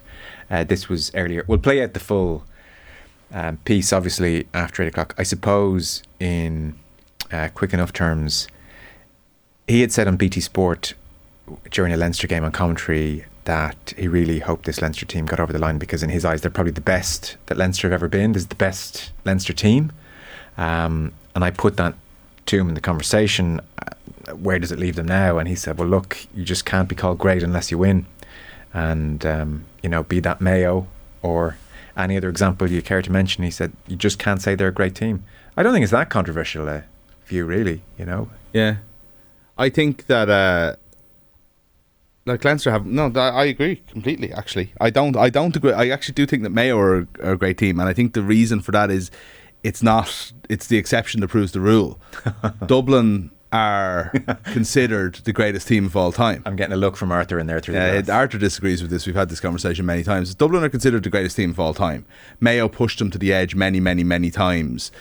Uh, 0.50 0.64
this 0.64 0.88
was 0.88 1.12
earlier. 1.14 1.44
We'll 1.48 1.58
play 1.58 1.84
out 1.84 1.94
the 1.94 2.00
full 2.00 2.46
um, 3.34 3.58
piece, 3.58 3.92
obviously, 3.92 4.48
after 4.54 4.84
8 4.84 4.88
o'clock. 4.88 5.16
I 5.18 5.24
suppose, 5.24 6.04
in 6.20 6.78
uh, 7.32 7.50
quick 7.54 7.74
enough 7.74 7.92
terms, 7.92 8.48
he 9.68 9.82
had 9.82 9.92
said 9.92 10.08
on 10.08 10.18
BT 10.18 10.42
Sport 10.42 10.94
during 11.70 11.92
a 11.92 11.98
Leinster 11.98 12.28
game 12.28 12.44
on 12.44 12.52
commentary 12.52 13.25
that 13.45 13.94
he 13.97 14.07
really 14.07 14.39
hoped 14.39 14.65
this 14.65 14.81
Leinster 14.81 15.06
team 15.06 15.25
got 15.25 15.39
over 15.39 15.51
the 15.53 15.59
line 15.59 15.77
because 15.80 16.03
in 16.03 16.09
his 16.09 16.24
eyes 16.25 16.41
they're 16.41 16.51
probably 16.51 16.71
the 16.74 16.81
best 16.81 17.38
that 17.47 17.57
Leinster 17.57 17.88
have 17.88 17.94
ever 17.94 18.07
been. 18.07 18.33
This 18.33 18.44
is 18.44 18.47
the 18.47 18.56
best 18.56 19.12
Leinster 19.25 19.53
team, 19.53 19.91
um, 20.57 21.13
and 21.36 21.44
I 21.44 21.51
put 21.51 21.77
that 21.77 21.95
to 22.47 22.59
him 22.59 22.69
in 22.69 22.75
the 22.75 22.81
conversation. 22.81 23.59
uh, 23.81 24.33
Where 24.36 24.59
does 24.59 24.71
it 24.71 24.80
leave 24.80 24.95
them 24.95 25.08
now? 25.08 25.38
And 25.39 25.48
he 25.48 25.55
said, 25.55 25.77
"Well, 25.77 25.88
look, 25.88 26.17
you 26.36 26.43
just 26.43 26.65
can't 26.65 26.88
be 26.89 26.96
called 26.96 27.17
great 27.17 27.43
unless 27.43 27.72
you 27.72 27.77
win, 27.77 28.05
and 28.74 29.25
um, 29.25 29.65
you 29.81 29.89
know, 29.89 30.03
be 30.03 30.19
that 30.19 30.41
Mayo 30.41 30.88
or 31.22 31.58
any 31.98 32.15
other 32.17 32.29
example 32.29 32.69
you 32.69 32.81
care 32.81 33.01
to 33.01 33.12
mention." 33.12 33.43
He 33.43 33.51
said, 33.51 33.72
"You 33.88 33.96
just 33.96 34.19
can't 34.19 34.41
say 34.41 34.55
they're 34.55 34.67
a 34.67 34.74
great 34.74 34.96
team." 34.96 35.24
I 35.58 35.63
don't 35.63 35.74
think 35.74 35.84
it's 35.84 35.91
that 35.91 36.10
controversial 36.10 36.67
a 36.69 36.84
view, 37.25 37.46
really. 37.46 37.81
You 37.98 38.05
know, 38.05 38.29
Yeah, 38.53 38.77
I 39.58 39.69
think 39.69 40.05
that 40.08 40.29
uh, 40.29 40.75
like 42.26 42.44
Leinster 42.46 42.72
have 42.72 42.86
no. 42.86 43.12
I 43.16 43.46
agree 43.46 43.78
completely. 43.90 44.32
Actually, 44.34 44.74
I 44.80 44.90
don't. 44.90 45.16
I 45.18 45.30
don't 45.30 45.56
agree. 45.56 45.74
I 45.74 45.90
actually 45.90 46.14
do 46.16 46.26
think 46.26 46.44
that 46.44 46.52
Mayo 46.52 46.78
are, 46.78 47.08
are 47.24 47.32
a 47.34 47.38
great 47.38 47.58
team, 47.58 47.80
and 47.80 47.90
I 47.90 47.94
think 47.94 48.14
the 48.14 48.22
reason 48.22 48.60
for 48.62 48.72
that 48.72 48.92
is 48.92 49.10
it's 49.64 49.82
not. 49.84 50.32
It's 50.50 50.68
the 50.68 50.78
exception 50.78 51.22
that 51.22 51.30
proves 51.30 51.52
the 51.54 51.60
rule. 51.62 52.00
Dublin 52.66 53.32
are 53.52 54.12
considered 54.46 55.16
the 55.24 55.34
greatest 55.34 55.68
team 55.68 55.86
of 55.88 55.96
all 55.96 56.12
time. 56.12 56.44
I'm 56.46 56.56
getting 56.56 56.74
a 56.74 56.78
look 56.78 56.96
from 56.96 57.12
Arthur 57.12 57.40
in 57.40 57.48
there 57.48 57.60
through 57.60 57.74
the 57.74 58.14
Uh. 58.14 58.16
Arthur 58.16 58.38
disagrees 58.38 58.84
with 58.84 58.92
this. 58.92 59.08
We've 59.08 59.16
had 59.16 59.30
this 59.30 59.40
conversation 59.40 59.88
many 59.88 60.04
times. 60.04 60.36
Dublin 60.36 60.64
are 60.64 60.70
considered 60.70 61.02
the 61.04 61.10
greatest 61.10 61.36
team 61.36 61.50
of 61.50 61.60
all 61.60 61.74
time. 61.74 62.06
Mayo 62.40 62.68
pushed 62.68 63.00
them 63.00 63.10
to 63.10 63.18
the 63.18 63.34
edge 63.34 63.56
many, 63.56 63.80
many, 63.80 64.04
many 64.04 64.30
times. 64.30 64.92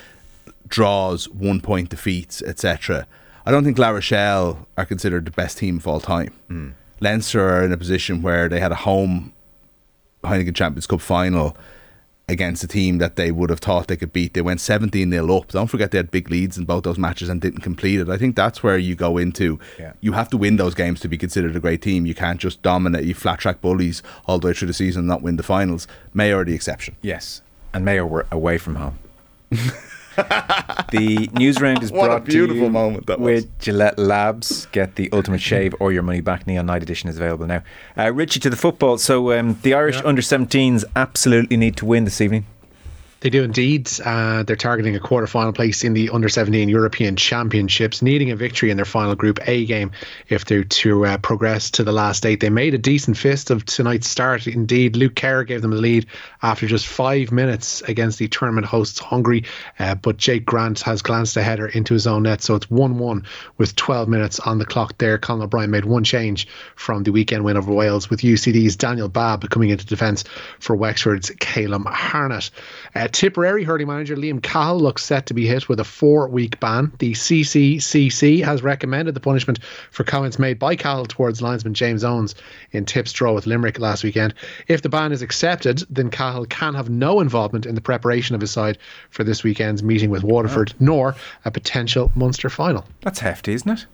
Draws, 0.67 1.29
one 1.29 1.61
point 1.61 1.89
defeats, 1.89 2.41
etc. 2.41 3.05
I 3.45 3.51
don't 3.51 3.63
think 3.63 3.77
La 3.77 3.89
Rochelle 3.89 4.67
are 4.77 4.85
considered 4.85 5.25
the 5.25 5.31
best 5.31 5.57
team 5.59 5.77
of 5.77 5.87
all 5.87 5.99
time. 5.99 6.75
Leinster 7.01 7.41
are 7.41 7.63
in 7.63 7.71
a 7.71 7.77
position 7.77 8.21
where 8.21 8.49
they 8.49 8.59
had 8.59 8.71
a 8.71 8.75
home 8.75 9.33
Heineken 10.23 10.55
Champions 10.55 10.87
Cup 10.87 11.01
final 11.01 11.55
against 12.27 12.63
a 12.63 12.67
team 12.67 12.99
that 12.99 13.15
they 13.15 13.31
would 13.31 13.49
have 13.49 13.59
thought 13.59 13.87
they 13.87 13.97
could 13.97 14.13
beat. 14.13 14.35
They 14.35 14.41
went 14.41 14.61
17 14.61 15.11
0 15.11 15.35
up. 15.37 15.47
Don't 15.47 15.67
forget 15.67 15.91
they 15.91 15.97
had 15.97 16.11
big 16.11 16.29
leads 16.29 16.57
in 16.57 16.65
both 16.65 16.83
those 16.83 16.97
matches 16.97 17.27
and 17.27 17.41
didn't 17.41 17.61
complete 17.61 17.99
it. 17.99 18.07
I 18.09 18.17
think 18.17 18.35
that's 18.35 18.61
where 18.61 18.77
you 18.77 18.95
go 18.95 19.17
into. 19.17 19.59
Yeah. 19.79 19.93
You 20.01 20.13
have 20.13 20.29
to 20.29 20.37
win 20.37 20.57
those 20.57 20.75
games 20.75 20.99
to 21.01 21.07
be 21.07 21.17
considered 21.17 21.55
a 21.55 21.59
great 21.59 21.81
team. 21.81 22.05
You 22.05 22.15
can't 22.15 22.39
just 22.39 22.61
dominate, 22.61 23.05
you 23.05 23.15
flat 23.15 23.39
track 23.39 23.61
bullies 23.61 24.03
all 24.27 24.37
the 24.37 24.47
way 24.47 24.53
through 24.53 24.67
the 24.67 24.73
season 24.73 25.01
and 25.01 25.07
not 25.07 25.21
win 25.21 25.37
the 25.37 25.43
finals. 25.43 25.87
Mayo 26.13 26.37
are 26.37 26.45
the 26.45 26.53
exception. 26.53 26.95
Yes, 27.01 27.41
and 27.73 27.83
Mayo 27.83 28.05
were 28.05 28.27
away 28.31 28.57
from 28.57 28.75
home. 28.75 28.99
the 30.91 31.29
news 31.33 31.59
round 31.61 31.83
is 31.83 31.91
What 31.91 32.05
a 32.05 32.07
brought 32.07 32.25
to 32.25 32.31
beautiful 32.31 32.63
you 32.63 32.69
moment 32.69 33.05
that 33.07 33.19
was. 33.19 33.43
with 33.43 33.59
Gillette 33.59 33.97
Labs. 33.97 34.67
Get 34.71 34.95
the 34.95 35.09
ultimate 35.11 35.41
shave 35.41 35.73
or 35.79 35.91
your 35.91 36.03
money 36.03 36.21
back. 36.21 36.47
Neon 36.47 36.65
Night 36.65 36.83
Edition 36.83 37.09
is 37.09 37.17
available 37.17 37.45
now. 37.47 37.63
Uh, 37.97 38.11
Richie 38.13 38.39
to 38.41 38.49
the 38.49 38.57
football. 38.57 38.97
So 38.97 39.37
um, 39.37 39.57
the 39.61 39.73
Irish 39.73 40.01
under 40.03 40.21
17s 40.21 40.83
absolutely 40.95 41.57
need 41.57 41.77
to 41.77 41.85
win 41.85 42.05
this 42.05 42.21
evening. 42.21 42.45
They 43.21 43.29
do 43.29 43.43
indeed. 43.43 43.89
Uh, 44.03 44.43
they're 44.43 44.55
targeting 44.55 44.95
a 44.95 44.99
quarter-final 44.99 45.51
place 45.51 45.83
in 45.83 45.93
the 45.93 46.09
Under 46.09 46.29
17 46.29 46.69
European 46.69 47.17
Championships, 47.17 48.01
needing 48.01 48.31
a 48.31 48.35
victory 48.35 48.71
in 48.71 48.77
their 48.77 48.85
final 48.85 49.15
Group 49.15 49.39
A 49.47 49.65
game 49.65 49.91
if 50.29 50.45
they're 50.45 50.63
to 50.63 51.05
uh, 51.05 51.17
progress 51.17 51.71
to 51.71 51.83
the 51.83 51.91
last 51.91 52.25
eight. 52.25 52.39
They 52.39 52.49
made 52.49 52.73
a 52.73 52.77
decent 52.77 53.17
fist 53.17 53.49
of 53.49 53.65
tonight's 53.65 54.07
start. 54.07 54.47
Indeed, 54.47 54.95
Luke 54.95 55.15
Kerr 55.15 55.43
gave 55.43 55.61
them 55.61 55.71
the 55.71 55.77
lead 55.77 56.05
after 56.41 56.65
just 56.65 56.87
five 56.87 57.31
minutes 57.31 57.81
against 57.81 58.19
the 58.19 58.29
tournament 58.29 58.65
hosts 58.65 58.99
Hungary, 58.99 59.43
uh, 59.79 59.95
but 59.95 60.15
Jake 60.15 60.45
Grant 60.45 60.79
has 60.81 61.01
glanced 61.01 61.35
a 61.35 61.43
header 61.43 61.67
into 61.67 61.93
his 61.93 62.07
own 62.07 62.23
net, 62.23 62.41
so 62.41 62.55
it's 62.55 62.67
1-1 62.67 63.25
with 63.57 63.75
12 63.75 64.07
minutes 64.07 64.39
on 64.39 64.59
the 64.59 64.65
clock 64.65 64.97
there. 64.97 65.17
Colin 65.17 65.41
O'Brien 65.41 65.71
made 65.71 65.85
one 65.85 66.05
change 66.05 66.47
from 66.75 67.03
the 67.03 67.11
weekend 67.11 67.43
win 67.43 67.57
over 67.57 67.73
Wales 67.73 68.09
with 68.09 68.21
UCD's 68.21 68.77
Daniel 68.77 69.09
Babb 69.09 69.49
coming 69.49 69.71
into 69.71 69.85
defence 69.85 70.23
for 70.59 70.75
Wexford's 70.75 71.31
Calum 71.39 71.83
Harnett. 71.83 72.51
Uh, 72.95 73.08
Tipperary 73.09 73.63
hurling 73.63 73.87
manager 73.87 74.15
Liam 74.15 74.41
Cahill 74.41 74.79
looks 74.79 75.03
set 75.03 75.25
to 75.27 75.33
be 75.33 75.45
hit 75.45 75.67
with 75.67 75.79
a 75.79 75.83
four-week 75.83 76.59
ban. 76.59 76.91
The 76.99 77.13
CCCC 77.13 78.43
has 78.43 78.63
recommended 78.63 79.15
the 79.15 79.19
punishment 79.19 79.63
for 79.91 80.03
comments 80.03 80.39
made 80.39 80.59
by 80.59 80.75
Cahill 80.75 81.05
towards 81.05 81.41
linesman 81.41 81.73
James 81.73 82.03
Owens 82.03 82.35
in 82.71 82.85
Tip's 82.85 83.11
draw 83.11 83.33
with 83.33 83.47
Limerick 83.47 83.79
last 83.79 84.03
weekend. 84.03 84.33
If 84.67 84.81
the 84.81 84.89
ban 84.89 85.11
is 85.11 85.21
accepted, 85.21 85.83
then 85.89 86.09
Cahill 86.09 86.45
can 86.45 86.73
have 86.75 86.89
no 86.89 87.19
involvement 87.19 87.65
in 87.65 87.75
the 87.75 87.81
preparation 87.81 88.35
of 88.35 88.41
his 88.41 88.51
side 88.51 88.77
for 89.09 89.23
this 89.23 89.43
weekend's 89.43 89.83
meeting 89.83 90.09
with 90.09 90.23
Waterford, 90.23 90.71
oh. 90.73 90.77
nor 90.79 91.15
a 91.45 91.51
potential 91.51 92.11
Munster 92.15 92.49
final. 92.49 92.85
That's 93.01 93.19
hefty, 93.19 93.53
isn't 93.53 93.69
it? 93.69 93.85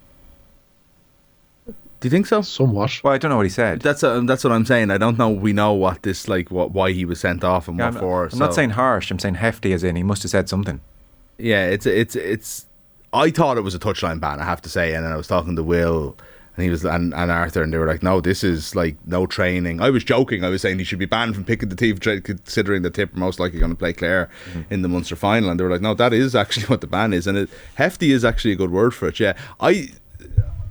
Do 1.99 2.07
you 2.07 2.09
think 2.09 2.25
so? 2.27 2.41
Somewhat. 2.41 3.01
Well, 3.03 3.13
I 3.13 3.17
don't 3.17 3.29
know 3.29 3.37
what 3.37 3.45
he 3.45 3.49
said. 3.49 3.81
That's 3.81 4.03
uh, 4.03 4.19
that's 4.21 4.43
what 4.43 4.53
I'm 4.53 4.65
saying. 4.65 4.91
I 4.91 4.97
don't 4.97 5.17
know. 5.17 5.29
We 5.29 5.53
know 5.53 5.73
what 5.73 6.03
this 6.03 6.27
like, 6.27 6.51
what 6.51 6.71
why 6.71 6.91
he 6.91 7.05
was 7.05 7.19
sent 7.19 7.43
off 7.43 7.67
and 7.67 7.77
Yeah, 7.77 7.85
what 7.85 7.95
I'm, 7.95 7.99
for. 7.99 8.29
I'm 8.31 8.39
not 8.39 8.53
saying 8.53 8.71
harsh. 8.71 9.11
I'm 9.11 9.19
saying 9.19 9.35
hefty, 9.35 9.73
as 9.73 9.83
in 9.83 9.95
he 9.95 10.03
must 10.03 10.21
have 10.23 10.31
said 10.31 10.49
something. 10.49 10.81
Yeah, 11.37 11.65
it's 11.67 11.85
it's 11.85 12.15
it's. 12.15 12.65
I 13.13 13.31
thought 13.31 13.57
it 13.57 13.61
was 13.61 13.73
a 13.73 13.79
touchline 13.79 14.19
ban. 14.19 14.39
I 14.41 14.45
have 14.45 14.61
to 14.63 14.69
say, 14.69 14.93
and 14.93 15.05
then 15.05 15.11
I 15.13 15.15
was 15.15 15.27
talking 15.27 15.55
to 15.55 15.63
Will, 15.63 16.17
and 16.57 16.63
he 16.63 16.69
was 16.69 16.83
and, 16.85 17.13
and 17.13 17.31
Arthur, 17.31 17.63
and 17.63 17.73
they 17.73 17.77
were 17.77 17.87
like, 17.87 18.03
"No, 18.03 18.21
this 18.21 18.43
is 18.43 18.75
like 18.75 18.97
no 19.05 19.25
training." 19.25 19.81
I 19.81 19.89
was 19.89 20.03
joking. 20.03 20.43
I 20.43 20.49
was 20.49 20.61
saying 20.61 20.79
he 20.79 20.85
should 20.85 20.99
be 20.99 21.05
banned 21.05 21.35
from 21.35 21.43
picking 21.45 21.69
the 21.69 21.75
team, 21.75 21.97
considering 21.97 22.81
the 22.81 22.89
tip 22.89 23.15
are 23.15 23.19
most 23.19 23.39
likely 23.39 23.59
going 23.59 23.71
to 23.71 23.77
play 23.77 23.93
Clare 23.93 24.29
in 24.69 24.81
the 24.81 24.87
Munster 24.87 25.15
final. 25.15 25.49
And 25.49 25.59
they 25.59 25.63
were 25.63 25.71
like, 25.71 25.81
"No, 25.81 25.93
that 25.93 26.13
is 26.13 26.35
actually 26.35 26.65
what 26.67 26.81
the 26.81 26.87
ban 26.87 27.13
is." 27.13 27.25
And 27.25 27.37
it, 27.37 27.49
hefty 27.75 28.11
is 28.11 28.23
actually 28.23 28.51
a 28.53 28.57
good 28.57 28.71
word 28.71 28.93
for 28.93 29.07
it. 29.07 29.19
Yeah, 29.19 29.33
I. 29.59 29.89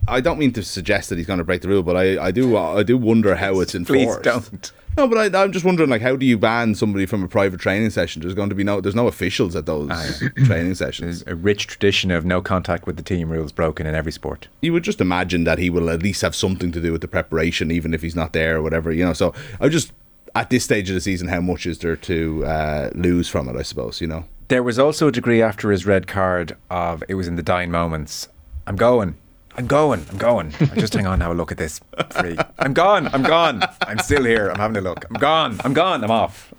I 0.07 0.21
don't 0.21 0.39
mean 0.39 0.53
to 0.53 0.63
suggest 0.63 1.09
that 1.09 1.19
he's 1.19 1.27
going 1.27 1.39
to 1.39 1.45
break 1.45 1.63
the 1.63 1.69
rule, 1.69 1.83
but 1.83 1.97
I, 1.97 2.27
I 2.27 2.31
do 2.31 2.57
I 2.57 2.83
do 2.83 2.99
wonder 2.99 3.37
how 3.37 3.61
it's 3.61 3.75
enforced. 3.75 4.23
Please 4.23 4.25
don't. 4.25 4.73
No, 4.97 5.09
but 5.09 5.35
I, 5.35 5.43
I'm 5.43 5.51
just 5.51 5.65
wondering, 5.65 5.91
like, 5.91 6.03
how 6.03 6.15
do 6.15 6.25
you 6.25 6.39
ban 6.39 6.77
somebody 6.77 7.05
from 7.05 7.25
a 7.25 7.29
private 7.29 7.59
training 7.59 7.91
session? 7.91 8.23
There's 8.23 8.35
going 8.35 8.49
to 8.51 8.55
be 8.55 8.63
no, 8.63 8.81
there's 8.81 8.95
no 8.95 9.09
officials 9.09 9.57
at 9.57 9.67
those 9.67 9.91
training 10.45 10.77
sessions. 10.77 11.25
There's 11.25 11.33
a 11.33 11.37
rich 11.37 11.67
tradition 11.67 12.13
of 12.13 12.25
no 12.25 12.41
contact 12.41 12.87
with 12.87 12.97
the 12.97 13.03
team 13.03 13.29
rules 13.29 13.51
broken 13.51 13.87
in 13.87 13.95
every 13.95 14.13
sport. 14.13 14.47
You 14.61 14.73
would 14.73 14.85
just 14.85 15.01
imagine 15.01 15.45
that 15.45 15.59
he 15.59 15.69
will 15.69 15.91
at 15.91 16.03
least 16.03 16.23
have 16.23 16.37
something 16.37 16.71
to 16.71 16.81
do 16.81 16.93
with 16.93 17.01
the 17.01 17.09
preparation, 17.09 17.73
even 17.73 17.93
if 17.93 18.03
he's 18.03 18.15
not 18.15 18.33
there 18.33 18.57
or 18.57 18.63
whatever, 18.63 18.93
you 18.93 19.05
know. 19.05 19.15
So 19.15 19.35
I 19.61 19.69
just 19.69 19.93
at 20.37 20.51
this 20.51 20.63
stage 20.65 20.89
of 20.91 20.95
the 20.95 21.01
season, 21.01 21.27
how 21.27 21.41
much 21.41 21.67
is 21.67 21.79
there 21.79 21.97
to 21.97 22.45
uh, 22.45 22.91
lose 22.95 23.29
from 23.29 23.49
it? 23.49 23.57
I 23.57 23.63
suppose 23.63 24.01
you 24.01 24.07
know. 24.07 24.27
There 24.47 24.63
was 24.63 24.79
also 24.79 25.09
a 25.09 25.13
degree 25.13 25.43
after 25.43 25.73
his 25.73 25.87
red 25.87 26.07
card 26.07 26.57
of 26.71 27.03
it 27.09 27.15
was 27.15 27.27
in 27.27 27.35
the 27.35 27.43
dying 27.43 27.71
moments. 27.71 28.29
I'm 28.67 28.77
going. 28.77 29.17
I'm 29.57 29.67
going. 29.67 30.05
I'm 30.11 30.19
going. 30.19 30.51
Just 30.77 30.95
hang 30.95 31.07
on 31.07 31.21
now. 31.21 31.33
Look 31.33 31.53
at 31.53 31.59
this. 31.59 31.81
Free. 32.11 32.37
I'm 32.59 32.73
gone. 32.73 33.09
I'm 33.15 33.23
gone. 33.23 33.63
I'm 33.83 33.99
still 33.99 34.25
here. 34.25 34.49
I'm 34.49 34.59
having 34.59 34.77
a 34.77 34.81
look. 34.81 35.05
I'm 35.09 35.17
gone. 35.17 35.61
I'm 35.65 35.73
gone. 35.73 36.03
I'm 36.03 36.11
off. 36.11 36.53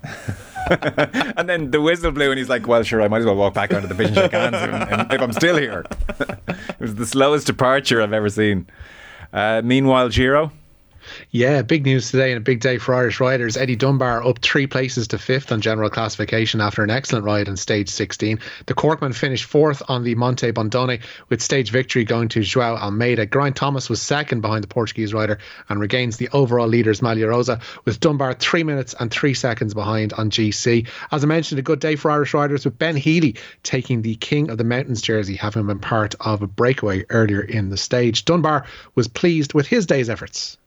and 1.36 1.48
then 1.48 1.70
the 1.70 1.80
whistle 1.80 2.10
blew, 2.10 2.30
and 2.30 2.38
he's 2.38 2.48
like, 2.48 2.66
"Well, 2.66 2.82
sure, 2.82 3.02
I 3.02 3.08
might 3.08 3.18
as 3.18 3.26
well 3.26 3.36
walk 3.36 3.54
back 3.54 3.72
onto 3.72 3.86
the 3.86 3.94
pitch 3.94 4.08
and 4.08 4.16
shake 4.16 4.32
hands 4.32 4.56
if, 4.56 5.12
if 5.12 5.20
I'm 5.20 5.32
still 5.32 5.56
here." 5.56 5.84
it 6.18 6.80
was 6.80 6.94
the 6.94 7.06
slowest 7.06 7.46
departure 7.46 8.02
I've 8.02 8.12
ever 8.12 8.28
seen. 8.28 8.66
Uh, 9.32 9.62
meanwhile, 9.62 10.08
Giro. 10.08 10.52
Yeah, 11.30 11.62
big 11.62 11.84
news 11.84 12.10
today 12.10 12.32
and 12.32 12.38
a 12.38 12.40
big 12.40 12.60
day 12.60 12.78
for 12.78 12.94
Irish 12.94 13.20
riders. 13.20 13.56
Eddie 13.56 13.76
Dunbar 13.76 14.26
up 14.26 14.38
three 14.40 14.66
places 14.66 15.08
to 15.08 15.18
fifth 15.18 15.52
on 15.52 15.60
general 15.60 15.90
classification 15.90 16.60
after 16.60 16.82
an 16.82 16.90
excellent 16.90 17.24
ride 17.24 17.48
in 17.48 17.56
stage 17.56 17.88
16. 17.88 18.40
The 18.66 18.74
Corkman 18.74 19.14
finished 19.14 19.44
fourth 19.44 19.82
on 19.88 20.04
the 20.04 20.14
Monte 20.14 20.52
Bondone 20.52 21.02
with 21.28 21.42
stage 21.42 21.70
victory 21.70 22.04
going 22.04 22.28
to 22.30 22.42
Joao 22.42 22.76
Almeida. 22.76 23.26
Geraint 23.26 23.56
Thomas 23.56 23.88
was 23.88 24.00
second 24.00 24.40
behind 24.40 24.64
the 24.64 24.68
Portuguese 24.68 25.14
rider 25.14 25.38
and 25.68 25.80
regains 25.80 26.16
the 26.16 26.28
overall 26.32 26.68
leaders 26.68 27.00
Maglia 27.00 27.28
Rosa 27.28 27.60
with 27.84 28.00
Dunbar 28.00 28.34
three 28.34 28.64
minutes 28.64 28.94
and 28.98 29.10
three 29.10 29.34
seconds 29.34 29.74
behind 29.74 30.12
on 30.12 30.30
GC. 30.30 30.88
As 31.10 31.24
I 31.24 31.26
mentioned, 31.26 31.58
a 31.58 31.62
good 31.62 31.80
day 31.80 31.96
for 31.96 32.10
Irish 32.10 32.34
riders 32.34 32.64
with 32.64 32.78
Ben 32.78 32.96
Healy 32.96 33.36
taking 33.62 34.02
the 34.02 34.16
King 34.16 34.50
of 34.50 34.58
the 34.58 34.64
Mountains 34.64 35.02
jersey, 35.02 35.36
having 35.36 35.66
been 35.66 35.78
part 35.78 36.14
of 36.20 36.42
a 36.42 36.46
breakaway 36.46 37.04
earlier 37.10 37.40
in 37.40 37.68
the 37.70 37.76
stage. 37.76 38.24
Dunbar 38.24 38.66
was 38.94 39.08
pleased 39.08 39.54
with 39.54 39.66
his 39.66 39.86
day's 39.86 40.10
efforts. 40.10 40.58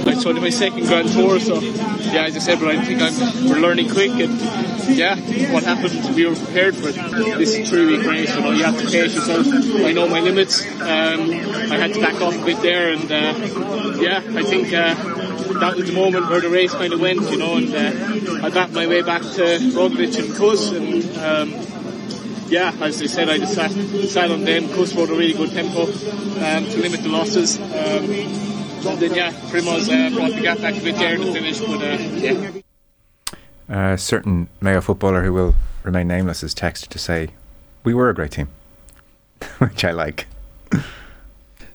It's 0.00 0.26
only 0.26 0.40
my 0.40 0.50
second 0.50 0.86
Grand 0.86 1.08
Tour, 1.12 1.38
so 1.38 1.60
yeah, 1.60 2.24
as 2.24 2.36
I 2.36 2.40
said, 2.40 2.58
but 2.58 2.68
I 2.68 2.84
think 2.84 3.00
I'm 3.00 3.48
we're 3.48 3.60
learning 3.60 3.88
quick, 3.90 4.10
and 4.10 4.38
yeah, 4.96 5.14
what 5.52 5.62
happened, 5.62 6.16
we 6.16 6.26
were 6.26 6.34
prepared 6.34 6.74
for 6.74 6.88
it. 6.88 6.94
This 7.38 7.68
three 7.70 7.86
week 7.86 8.06
race, 8.06 8.34
you 8.34 8.40
know, 8.40 8.50
you 8.50 8.64
have 8.64 8.76
to 8.78 8.84
pace 8.84 9.14
yourself. 9.14 9.46
I 9.84 9.92
know 9.92 10.08
my 10.08 10.18
limits. 10.20 10.62
Um, 10.80 11.30
I 11.30 11.76
had 11.76 11.94
to 11.94 12.00
back 12.00 12.20
off 12.20 12.34
a 12.34 12.44
bit 12.44 12.60
there, 12.60 12.92
and 12.92 13.04
uh, 13.10 13.96
yeah, 14.00 14.18
I 14.36 14.42
think 14.42 14.72
uh, 14.72 14.94
that 15.60 15.76
was 15.76 15.86
the 15.86 15.92
moment 15.92 16.28
where 16.28 16.40
the 16.40 16.50
race 16.50 16.72
kind 16.72 16.92
of 16.92 17.00
went, 17.00 17.20
you 17.30 17.38
know, 17.38 17.56
and 17.56 17.72
uh, 17.72 18.46
I 18.46 18.50
backed 18.50 18.72
my 18.72 18.88
way 18.88 19.02
back 19.02 19.22
to 19.22 19.42
Roglic 19.74 20.18
and 20.18 20.34
Kuss, 20.34 20.72
and 20.72 21.04
um, 21.18 21.50
yeah, 22.50 22.74
as 22.80 23.00
I 23.00 23.06
said, 23.06 23.28
I 23.28 23.38
just 23.38 23.54
sat, 23.54 23.70
sat 23.70 24.30
on 24.32 24.44
them. 24.44 24.68
Kuss 24.70 24.92
rode 24.94 25.10
a 25.10 25.14
really 25.14 25.34
good 25.34 25.52
tempo 25.52 25.82
um, 25.84 26.64
to 26.66 26.80
limit 26.80 27.02
the 27.02 27.08
losses. 27.08 27.58
Um, 27.60 28.53
then 28.84 29.14
yeah, 29.14 29.32
Primoz 29.50 29.88
uh, 29.88 30.14
brought 30.14 30.32
the 30.32 30.40
gap 30.40 30.58
back 30.60 30.76
a 30.76 30.80
bit 30.80 30.96
there 30.96 31.16
to 31.16 31.32
finish, 31.32 31.60
but 31.60 31.82
uh, 31.82 31.98
yeah. 32.14 32.50
A 33.68 33.98
certain 33.98 34.48
Mayo 34.60 34.80
footballer 34.80 35.22
who 35.22 35.32
will 35.32 35.54
remain 35.82 36.06
nameless 36.06 36.42
is 36.42 36.54
texted 36.54 36.88
to 36.88 36.98
say, 36.98 37.30
"We 37.82 37.94
were 37.94 38.10
a 38.10 38.14
great 38.14 38.32
team," 38.32 38.48
which 39.58 39.84
I 39.84 39.92
like. 39.92 40.26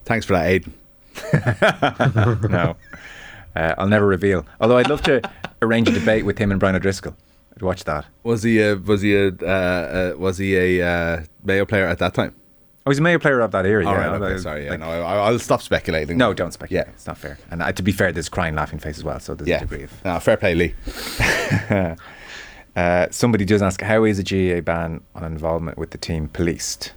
Thanks 0.06 0.26
for 0.26 0.34
that, 0.34 0.46
Aiden. 0.46 0.74
no, 2.50 2.76
uh, 3.56 3.76
I'll 3.78 3.88
never 3.88 4.06
reveal. 4.06 4.46
Although 4.62 4.78
I'd 4.78 4.90
love 4.90 5.02
to 5.04 5.22
arrange 5.62 5.90
a 5.90 5.92
debate 5.92 6.26
with 6.26 6.38
him 6.38 6.52
and 6.52 6.60
Brian 6.60 6.76
O'Driscoll. 6.76 7.16
I'd 7.56 7.62
watch 7.62 7.84
that. 7.86 8.06
Was 8.24 8.44
he 8.44 8.62
a 8.62 8.76
was 8.76 9.02
he 9.02 9.16
a 9.16 9.28
uh, 9.42 9.46
uh, 9.46 10.14
was 10.18 10.38
he 10.38 10.56
a 10.56 10.88
uh, 10.88 11.24
Mayo 11.44 11.66
player 11.66 11.86
at 11.86 11.98
that 12.00 12.14
time? 12.14 12.36
Oh, 12.90 12.92
he's 12.92 12.98
a 12.98 13.04
Mayo 13.04 13.20
player 13.20 13.40
of 13.42 13.52
that 13.52 13.68
era. 13.68 13.86
All 13.86 13.94
yeah, 13.94 14.00
right, 14.00 14.08
okay, 14.20 14.34
Like- 14.34 14.40
sorry, 14.40 14.64
yeah, 14.66 14.72
like- 14.72 14.80
no, 14.80 14.90
I, 14.90 15.28
I'll 15.28 15.38
stop 15.38 15.62
speculating. 15.62 16.18
no, 16.18 16.34
don't 16.34 16.52
speculate. 16.52 16.88
Yeah. 16.88 16.92
It's 16.96 17.06
not 17.06 17.20
fair. 17.20 17.38
And 17.52 17.62
uh, 17.62 17.72
to 17.72 17.84
be 17.84 17.92
fair, 17.92 18.12
there's 18.12 18.30
crying, 18.30 18.56
laughing 18.56 18.80
face 18.80 18.98
as 18.98 19.04
well. 19.04 19.20
So 19.20 19.36
there's 19.36 19.48
a 19.48 19.52
yeah, 19.52 19.60
degree 19.60 19.84
of. 19.84 20.04
no, 20.04 20.20
fair 20.20 20.38
play, 20.38 20.56
Lee. 20.56 20.74
Uh, 22.76 23.08
somebody 23.12 23.44
does 23.44 23.62
ask, 23.62 23.82
how 23.82 24.06
is 24.06 24.20
a 24.20 24.24
GA 24.24 24.62
ban 24.62 25.02
on 25.14 25.24
involvement 25.26 25.78
with 25.78 25.90
the 25.90 25.98
team 25.98 26.30
policed? 26.30 26.94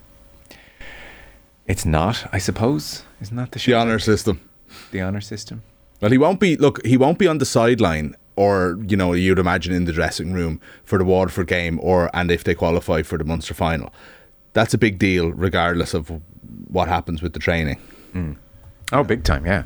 It's 1.66 1.84
not, 1.84 2.28
I 2.32 2.38
suppose. 2.38 3.02
Isn't 3.20 3.36
that 3.36 3.50
the 3.50 3.58
The 3.58 3.74
honor 3.74 3.98
system. 3.98 4.40
The 4.92 5.00
honor 5.00 5.20
system. 5.20 5.62
Well, 6.00 6.10
he 6.12 6.18
won't 6.18 6.38
be. 6.38 6.56
Look, 6.56 6.84
he 6.86 6.96
won't 6.96 7.18
be 7.18 7.26
on 7.26 7.38
the 7.38 7.46
sideline, 7.46 8.14
or 8.36 8.78
you 8.86 8.96
know, 8.96 9.12
you'd 9.12 9.38
imagine 9.40 9.74
in 9.74 9.86
the 9.86 9.92
dressing 9.92 10.32
room 10.32 10.60
for 10.84 10.98
the 10.98 11.04
Waterford 11.04 11.48
game, 11.48 11.80
or 11.82 12.10
and 12.14 12.30
if 12.30 12.44
they 12.44 12.54
qualify 12.54 13.02
for 13.02 13.18
the 13.18 13.24
Munster 13.24 13.54
final, 13.54 13.92
that's 14.52 14.74
a 14.74 14.78
big 14.78 14.98
deal, 14.98 15.30
regardless 15.32 15.94
of 15.94 16.10
what 16.68 16.88
happens 16.88 17.22
with 17.22 17.32
the 17.32 17.38
training. 17.40 17.78
Oh, 18.92 19.02
big 19.04 19.24
time, 19.24 19.46
yeah. 19.46 19.64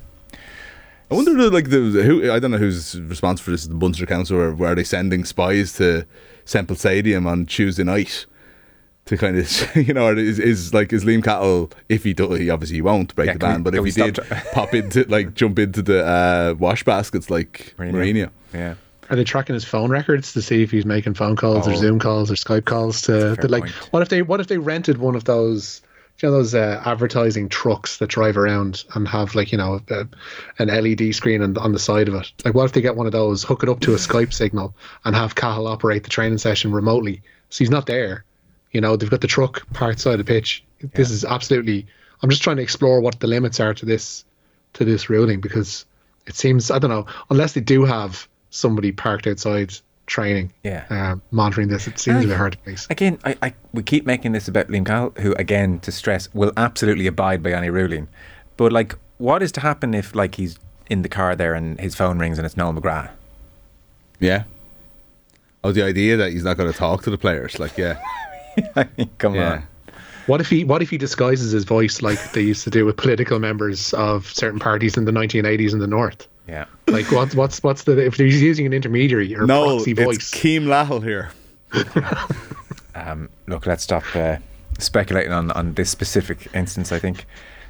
I 1.11 1.15
wonder, 1.15 1.51
like 1.51 1.71
the 1.71 1.79
who 2.03 2.31
I 2.33 2.39
don't 2.39 2.51
know 2.51 2.59
who's 2.59 3.01
responsible 3.01 3.45
for 3.45 3.51
this. 3.53 3.67
The 3.67 3.75
Munster 3.75 4.07
Council, 4.07 4.37
or 4.39 4.53
were 4.55 4.75
they 4.75 4.83
sending 4.85 5.25
spies 5.25 5.73
to 5.75 6.05
Semple 6.45 6.75
Stadium 6.77 7.27
on 7.27 7.47
Tuesday 7.47 7.85
night? 7.85 8.27
To 9.07 9.17
kind 9.17 9.39
of, 9.39 9.77
you 9.77 9.95
know, 9.95 10.13
is, 10.17 10.41
is 10.41 10.75
like 10.75 10.93
is 10.93 11.05
Liam 11.05 11.23
Cahill 11.23 11.71
if 11.89 12.03
he 12.03 12.13
does, 12.13 12.41
he 12.41 12.51
obviously 12.51 12.81
won't 12.83 13.15
break 13.15 13.29
Yeah, 13.29 13.33
the 13.35 13.39
can 13.39 13.57
we- 13.59 13.63
but 13.71 13.75
if 13.77 13.85
he 13.85 13.91
did 13.93 14.17
stop 14.17 14.45
pop 14.53 14.75
into 14.75 15.05
like 15.05 15.35
jump 15.35 15.61
into 15.61 15.81
the 15.81 16.05
uh, 16.05 16.55
wash 16.59 16.83
baskets 16.83 17.31
like 17.31 17.75
Mourinho. 17.79 18.31
Yeah. 18.53 18.75
Are 19.11 19.17
they 19.17 19.25
tracking 19.25 19.55
his 19.55 19.65
phone 19.65 19.91
records 19.91 20.33
to 20.35 20.43
see 20.43 20.63
if 20.63 20.71
he's 20.71 20.87
making 20.87 21.15
phone 21.15 21.37
calls 21.37 21.67
Oh. 21.67 21.73
or 21.73 21.77
Zoom 21.77 21.99
calls 21.99 22.31
or 22.31 22.35
Skype 22.35 22.65
calls 22.65 23.03
to, 23.03 23.37
like 23.49 23.63
point. 23.65 23.73
what 23.93 24.03
if 24.03 24.09
they 24.09 24.23
what 24.23 24.41
if 24.41 24.47
they 24.49 24.59
rented 24.59 24.99
one 24.99 25.15
of 25.15 25.25
those 25.25 25.83
you 26.21 26.29
know 26.29 26.33
those 26.35 26.55
uh, 26.55 26.81
advertising 26.85 27.49
trucks 27.49 27.99
that 27.99 28.09
drive 28.09 28.37
around 28.39 28.85
and 28.95 29.07
have 29.07 29.35
like 29.35 29.53
you 29.53 29.59
know 29.59 29.81
a, 29.91 30.07
an 30.59 30.69
LED 30.69 31.15
screen 31.15 31.43
on, 31.43 31.57
on 31.59 31.73
the 31.73 31.79
side 31.79 32.09
of 32.09 32.15
it 32.15 32.33
like 32.45 32.55
what 32.55 32.65
if 32.65 32.73
they 32.73 32.81
get 32.81 32.97
one 32.97 33.07
of 33.07 33.13
those 33.13 33.43
hook 33.43 33.63
it 33.63 33.69
up 33.69 33.81
to 33.81 33.93
a 33.93 33.97
Skype 33.97 34.33
signal 34.43 34.75
and 35.05 35.15
have 35.15 35.35
Cahill 35.35 35.67
operate 35.67 36.05
the 36.05 36.11
training 36.11 36.39
session 36.39 36.73
remotely 36.73 37.23
so 37.51 37.59
he's 37.59 37.71
not 37.71 37.87
there 37.87 38.25
You 38.73 38.81
know, 38.81 38.97
they've 38.97 39.11
got 39.11 39.21
the 39.21 39.29
truck 39.29 39.67
parked 39.73 40.01
side 40.01 40.19
of 40.21 40.27
the 40.27 40.33
pitch. 40.35 40.63
This 40.95 41.11
is 41.11 41.25
absolutely. 41.25 41.87
I'm 42.23 42.29
just 42.31 42.43
trying 42.43 42.57
to 42.57 42.63
explore 42.63 43.01
what 43.01 43.21
the 43.21 43.27
limits 43.27 43.61
are 43.61 43.73
to 43.75 43.87
this 43.87 44.25
to 44.75 44.85
this 44.85 45.09
ruling 45.09 45.41
because 45.41 45.87
it 46.27 46.35
seems 46.35 46.71
I 46.71 46.79
don't 46.79 46.91
know 46.91 47.07
unless 47.31 47.53
they 47.55 47.61
do 47.63 47.85
have 47.85 48.27
somebody 48.57 48.93
parked 48.93 49.27
outside 49.27 49.75
training, 50.07 50.53
Yeah. 50.63 50.85
uh, 50.91 51.17
monitoring 51.31 51.69
this. 51.69 51.87
It 51.89 51.99
seems 51.99 52.25
a 52.25 52.29
bit 52.29 52.37
hard 52.37 52.53
to 52.53 52.59
place. 52.59 52.87
Again, 52.91 53.19
I, 53.25 53.37
I 53.43 53.55
we 53.73 53.83
keep 53.83 54.07
making 54.07 54.33
this 54.33 54.49
about 54.49 54.69
Liam 54.69 54.87
Cahill, 54.87 55.13
who 55.21 55.33
again 55.35 55.81
to 55.81 55.93
stress 55.93 56.33
will 56.35 56.53
absolutely 56.57 57.07
abide 57.07 57.43
by 57.43 57.53
any 57.53 57.71
ruling. 57.71 58.09
But 58.57 58.73
like, 58.73 58.95
what 59.19 59.43
is 59.43 59.53
to 59.53 59.61
happen 59.61 59.95
if 59.95 60.15
like 60.15 60.37
he's 60.37 60.59
in 60.89 61.03
the 61.03 61.09
car 61.09 61.35
there 61.35 61.55
and 61.55 61.79
his 61.81 61.95
phone 61.95 62.19
rings 62.19 62.39
and 62.39 62.47
it's 62.47 62.57
Noel 62.57 62.73
McGrath? 62.73 63.11
Yeah. 64.21 64.45
Oh, 65.65 65.73
the 65.73 65.83
idea 65.83 66.17
that 66.17 66.31
he's 66.31 66.45
not 66.45 66.57
going 66.57 66.71
to 66.71 66.79
talk 66.79 67.03
to 67.03 67.11
the 67.11 67.19
players, 67.19 67.59
like, 67.59 67.77
yeah, 67.77 68.01
I 68.77 68.87
mean, 68.97 69.11
come 69.19 69.35
yeah. 69.35 69.53
on. 69.53 69.63
What 70.27 70.41
if 70.41 70.49
he 70.49 70.63
What 70.65 70.83
if 70.83 70.91
he 70.91 70.99
disguises 70.99 71.51
his 71.53 71.65
voice 71.65 72.03
like 72.03 72.33
they 72.33 72.43
used 72.43 72.63
to 72.65 72.71
do 72.71 72.85
with 72.85 72.97
political 72.97 73.39
members 73.41 73.93
of 73.95 74.27
certain 74.27 74.61
parties 74.61 74.97
in 74.97 75.05
the 75.05 75.13
1980s 75.13 75.73
in 75.73 75.81
the 75.81 75.87
North? 75.87 76.29
Yeah. 76.49 76.67
Like 76.87 77.11
what, 77.11 77.35
what's 77.35 77.63
what's 77.63 77.85
the 77.85 77.99
if 78.05 78.15
he's 78.15 78.41
using 78.41 78.67
an 78.67 78.73
intermediary 78.73 79.35
or 79.35 79.47
No, 79.47 79.77
proxy 79.77 79.93
it's 79.93 80.03
voice? 80.03 80.31
Keem 80.31 80.65
Lahal 80.67 81.03
here. 81.03 81.31
Um, 82.97 83.29
look, 83.47 83.67
let's 83.67 83.83
stop 83.83 84.05
uh, 84.17 84.39
speculating 84.79 85.31
on, 85.31 85.51
on 85.51 85.75
this 85.75 85.91
specific 85.91 86.49
instance. 86.55 86.93
I 86.93 86.99
think 86.99 87.27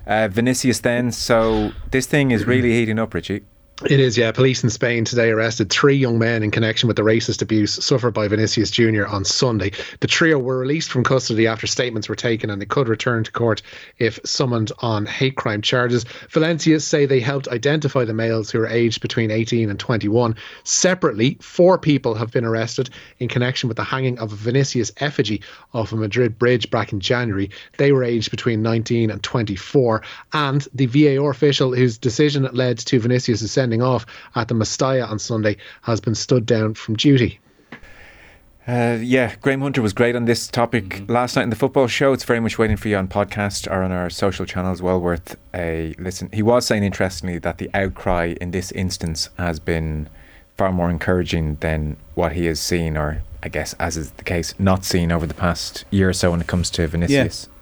uh, 0.06 0.28
Vinicius. 0.28 0.78
Then, 0.80 1.10
so 1.10 1.72
this 1.90 2.06
thing 2.06 2.30
is 2.30 2.44
really 2.44 2.70
heating 2.70 2.98
up, 2.98 3.12
Richie. 3.12 3.42
It 3.84 4.00
is, 4.00 4.16
yeah. 4.16 4.32
Police 4.32 4.64
in 4.64 4.70
Spain 4.70 5.04
today 5.04 5.28
arrested 5.28 5.68
three 5.68 5.96
young 5.96 6.18
men 6.18 6.42
in 6.42 6.50
connection 6.50 6.86
with 6.86 6.96
the 6.96 7.02
racist 7.02 7.42
abuse 7.42 7.74
suffered 7.84 8.12
by 8.12 8.26
Vinicius 8.26 8.70
Jr. 8.70 9.04
on 9.06 9.26
Sunday. 9.26 9.72
The 10.00 10.06
trio 10.06 10.38
were 10.38 10.56
released 10.56 10.90
from 10.90 11.04
custody 11.04 11.46
after 11.46 11.66
statements 11.66 12.08
were 12.08 12.16
taken 12.16 12.48
and 12.48 12.60
they 12.60 12.64
could 12.64 12.88
return 12.88 13.24
to 13.24 13.32
court 13.32 13.60
if 13.98 14.18
summoned 14.24 14.72
on 14.78 15.04
hate 15.04 15.36
crime 15.36 15.60
charges. 15.60 16.06
Valencia 16.30 16.80
say 16.80 17.04
they 17.04 17.20
helped 17.20 17.48
identify 17.48 18.06
the 18.06 18.14
males 18.14 18.50
who 18.50 18.60
are 18.60 18.66
aged 18.66 19.02
between 19.02 19.30
18 19.30 19.68
and 19.68 19.78
21. 19.78 20.36
Separately, 20.64 21.36
four 21.42 21.76
people 21.76 22.14
have 22.14 22.32
been 22.32 22.46
arrested 22.46 22.88
in 23.18 23.28
connection 23.28 23.68
with 23.68 23.76
the 23.76 23.84
hanging 23.84 24.18
of 24.18 24.32
a 24.32 24.36
Vinicius 24.36 24.90
effigy 25.00 25.42
off 25.74 25.92
a 25.92 25.96
Madrid 25.96 26.38
bridge 26.38 26.70
back 26.70 26.94
in 26.94 27.00
January. 27.00 27.50
They 27.76 27.92
were 27.92 28.04
aged 28.04 28.30
between 28.30 28.62
19 28.62 29.10
and 29.10 29.22
24. 29.22 30.00
And 30.32 30.66
the 30.72 30.86
VAR 30.86 31.28
official 31.28 31.74
whose 31.74 31.98
decision 31.98 32.48
led 32.54 32.78
to 32.78 32.98
Vinicius' 32.98 33.52
sending 33.66 33.82
off 33.82 34.06
at 34.36 34.46
the 34.46 34.54
Mestalla 34.54 35.10
on 35.10 35.18
Sunday 35.18 35.56
has 35.82 36.00
been 36.00 36.14
stood 36.14 36.46
down 36.46 36.74
from 36.74 36.94
duty. 36.94 37.40
Uh, 38.68 38.98
yeah, 39.00 39.34
Graham 39.40 39.60
Hunter 39.60 39.82
was 39.82 39.92
great 39.92 40.14
on 40.14 40.24
this 40.24 40.46
topic 40.46 41.02
last 41.08 41.34
night 41.34 41.42
in 41.42 41.50
the 41.50 41.56
football 41.56 41.88
show. 41.88 42.12
It's 42.12 42.22
very 42.22 42.38
much 42.38 42.58
waiting 42.58 42.76
for 42.76 42.86
you 42.86 42.96
on 42.96 43.08
podcast 43.08 43.68
or 43.68 43.82
on 43.82 43.90
our 43.90 44.08
social 44.08 44.46
channels. 44.46 44.80
Well 44.80 45.00
worth 45.00 45.36
a 45.52 45.96
listen. 45.98 46.30
He 46.32 46.44
was 46.44 46.64
saying 46.64 46.84
interestingly 46.84 47.38
that 47.38 47.58
the 47.58 47.68
outcry 47.74 48.36
in 48.40 48.52
this 48.52 48.70
instance 48.70 49.30
has 49.36 49.58
been 49.58 50.08
far 50.56 50.70
more 50.70 50.88
encouraging 50.88 51.56
than 51.56 51.96
what 52.14 52.34
he 52.34 52.46
has 52.46 52.60
seen, 52.60 52.96
or 52.96 53.22
I 53.42 53.48
guess 53.48 53.72
as 53.80 53.96
is 53.96 54.12
the 54.12 54.24
case, 54.24 54.54
not 54.60 54.84
seen 54.84 55.10
over 55.10 55.26
the 55.26 55.34
past 55.34 55.84
year 55.90 56.08
or 56.08 56.12
so 56.12 56.30
when 56.30 56.40
it 56.40 56.46
comes 56.46 56.70
to 56.70 56.86
Vinicius. 56.86 57.48
I 57.48 57.55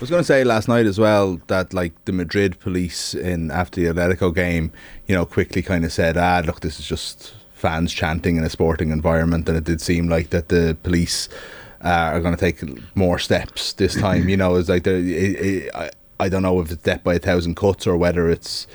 was 0.00 0.10
going 0.10 0.20
to 0.20 0.24
say 0.24 0.44
last 0.44 0.66
night 0.68 0.86
as 0.86 0.98
well 0.98 1.40
that 1.48 1.74
like 1.74 1.92
the 2.06 2.12
Madrid 2.12 2.58
police 2.60 3.14
in 3.14 3.50
after 3.50 3.80
the 3.80 3.86
Atletico 3.88 4.34
game, 4.34 4.72
you 5.06 5.14
know, 5.14 5.26
quickly 5.26 5.62
kind 5.62 5.84
of 5.84 5.92
said, 5.92 6.16
"Ah, 6.16 6.42
look, 6.44 6.60
this 6.60 6.80
is 6.80 6.86
just 6.86 7.34
fans 7.52 7.92
chanting 7.92 8.36
in 8.36 8.44
a 8.44 8.50
sporting 8.50 8.90
environment," 8.90 9.48
and 9.48 9.56
it 9.58 9.64
did 9.64 9.80
seem 9.80 10.08
like 10.08 10.30
that 10.30 10.48
the 10.48 10.76
police 10.82 11.28
uh, 11.84 12.12
are 12.12 12.20
going 12.20 12.34
to 12.34 12.40
take 12.40 12.62
more 12.96 13.18
steps 13.18 13.74
this 13.74 13.94
time. 13.94 14.28
you 14.28 14.36
know, 14.36 14.56
it's 14.56 14.68
like 14.68 14.86
it, 14.86 15.04
it, 15.04 15.74
I, 15.74 15.90
I 16.18 16.28
don't 16.28 16.42
know 16.42 16.60
if 16.60 16.70
it's 16.70 16.82
death 16.82 17.04
by 17.04 17.14
a 17.14 17.18
thousand 17.18 17.56
cuts 17.56 17.86
or 17.86 17.96
whether 17.96 18.28
it's 18.30 18.66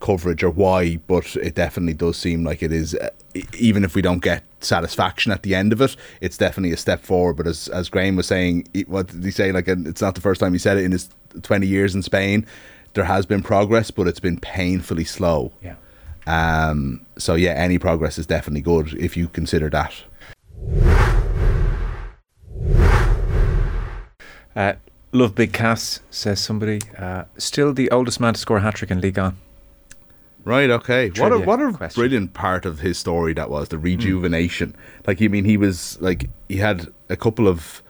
coverage 0.00 0.42
or 0.42 0.50
why, 0.50 0.96
but 1.06 1.36
it 1.36 1.54
definitely 1.54 1.94
does 1.94 2.16
seem 2.16 2.42
like 2.42 2.62
it 2.62 2.72
is. 2.72 2.94
Uh, 2.94 3.10
even 3.56 3.84
if 3.84 3.94
we 3.94 4.02
don't 4.02 4.22
get 4.22 4.42
satisfaction 4.60 5.30
at 5.30 5.42
the 5.42 5.54
end 5.54 5.72
of 5.72 5.80
it, 5.80 5.94
it's 6.20 6.36
definitely 6.36 6.72
a 6.72 6.76
step 6.76 7.02
forward. 7.02 7.36
But 7.36 7.46
as 7.46 7.68
as 7.68 7.88
Graham 7.88 8.16
was 8.16 8.26
saying, 8.26 8.66
what 8.88 9.06
did 9.06 9.24
he 9.24 9.30
say? 9.30 9.52
Like, 9.52 9.68
it's 9.68 10.00
not 10.00 10.14
the 10.14 10.20
first 10.20 10.40
time 10.40 10.52
he 10.52 10.58
said 10.58 10.76
it 10.78 10.84
in 10.84 10.92
his 10.92 11.08
twenty 11.42 11.66
years 11.66 11.94
in 11.94 12.02
Spain. 12.02 12.44
There 12.94 13.04
has 13.04 13.24
been 13.26 13.42
progress, 13.42 13.92
but 13.92 14.08
it's 14.08 14.20
been 14.20 14.40
painfully 14.40 15.04
slow. 15.04 15.52
Yeah. 15.62 15.76
Um. 16.26 17.06
So 17.18 17.34
yeah, 17.34 17.52
any 17.52 17.78
progress 17.78 18.18
is 18.18 18.26
definitely 18.26 18.62
good 18.62 18.94
if 18.94 19.16
you 19.16 19.28
consider 19.28 19.70
that. 19.70 19.94
Uh, 24.56 24.72
love 25.12 25.36
Big 25.36 25.52
Cass, 25.52 26.00
says 26.10 26.40
somebody. 26.40 26.80
Uh, 26.98 27.24
still 27.38 27.72
the 27.72 27.88
oldest 27.90 28.18
man 28.18 28.34
to 28.34 28.40
score 28.40 28.56
a 28.56 28.60
hat 28.60 28.74
trick 28.74 28.90
in 28.90 29.00
League 29.00 29.18
On. 29.18 29.36
Right. 30.44 30.70
Okay. 30.70 31.10
What 31.16 31.32
a 31.32 31.38
what 31.38 31.60
a 31.60 31.72
question. 31.72 32.00
brilliant 32.00 32.34
part 32.34 32.64
of 32.64 32.80
his 32.80 32.96
story 32.98 33.34
that 33.34 33.50
was 33.50 33.68
the 33.68 33.78
rejuvenation. 33.78 34.74
Like, 35.06 35.20
you 35.20 35.28
mean 35.30 35.44
he 35.44 35.56
was 35.56 35.98
like 36.00 36.30
he 36.48 36.56
had 36.56 36.88
a 37.08 37.16
couple 37.16 37.46
of 37.48 37.82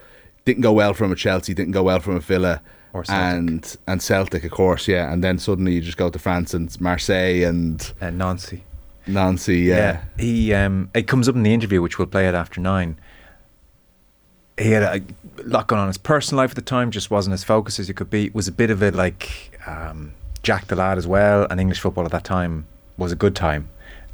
didn't 0.44 0.62
go 0.62 0.72
well 0.72 0.94
from 0.94 1.12
a 1.12 1.14
Chelsea, 1.16 1.54
didn't 1.54 1.72
go 1.72 1.82
well 1.84 2.00
from 2.00 2.16
a 2.16 2.20
Villa, 2.20 2.60
Or 2.92 3.04
Celtic. 3.04 3.38
and 3.38 3.76
and 3.86 4.02
Celtic, 4.02 4.42
of 4.44 4.50
course, 4.50 4.88
yeah. 4.88 5.12
And 5.12 5.22
then 5.22 5.38
suddenly 5.38 5.74
you 5.74 5.80
just 5.80 5.96
go 5.98 6.10
to 6.10 6.18
France 6.18 6.52
and 6.54 6.78
Marseille 6.80 7.44
and 7.44 7.92
Uh, 8.00 8.10
Nancy. 8.10 8.64
Nancy, 9.06 9.60
yeah. 9.60 10.02
He 10.18 10.52
um, 10.54 10.90
it 10.94 11.06
comes 11.06 11.28
up 11.28 11.34
in 11.36 11.42
the 11.42 11.54
interview, 11.54 11.80
which 11.82 11.98
we'll 11.98 12.06
play 12.08 12.28
it 12.28 12.34
after 12.34 12.60
nine. 12.60 12.96
He 14.58 14.72
had 14.72 14.82
a 14.82 15.00
lot 15.44 15.68
going 15.68 15.78
on 15.78 15.86
in 15.86 15.88
his 15.88 15.98
personal 15.98 16.42
life 16.42 16.50
at 16.50 16.56
the 16.56 16.62
time, 16.62 16.90
just 16.90 17.10
wasn't 17.10 17.32
as 17.34 17.44
focused 17.44 17.78
as 17.78 17.88
he 17.88 17.94
could 17.94 18.10
be. 18.10 18.26
It 18.26 18.34
Was 18.34 18.46
a 18.48 18.52
bit 18.52 18.70
of 18.70 18.82
a 18.82 18.90
like 18.90 19.58
um, 19.66 20.12
Jack 20.42 20.66
the 20.68 20.76
lad 20.76 20.98
as 20.98 21.06
well, 21.06 21.46
and 21.50 21.60
English 21.60 21.80
football 21.80 22.04
at 22.04 22.12
that 22.12 22.24
time 22.24 22.66
was 22.96 23.12
a 23.12 23.16
good 23.16 23.36
time. 23.36 23.68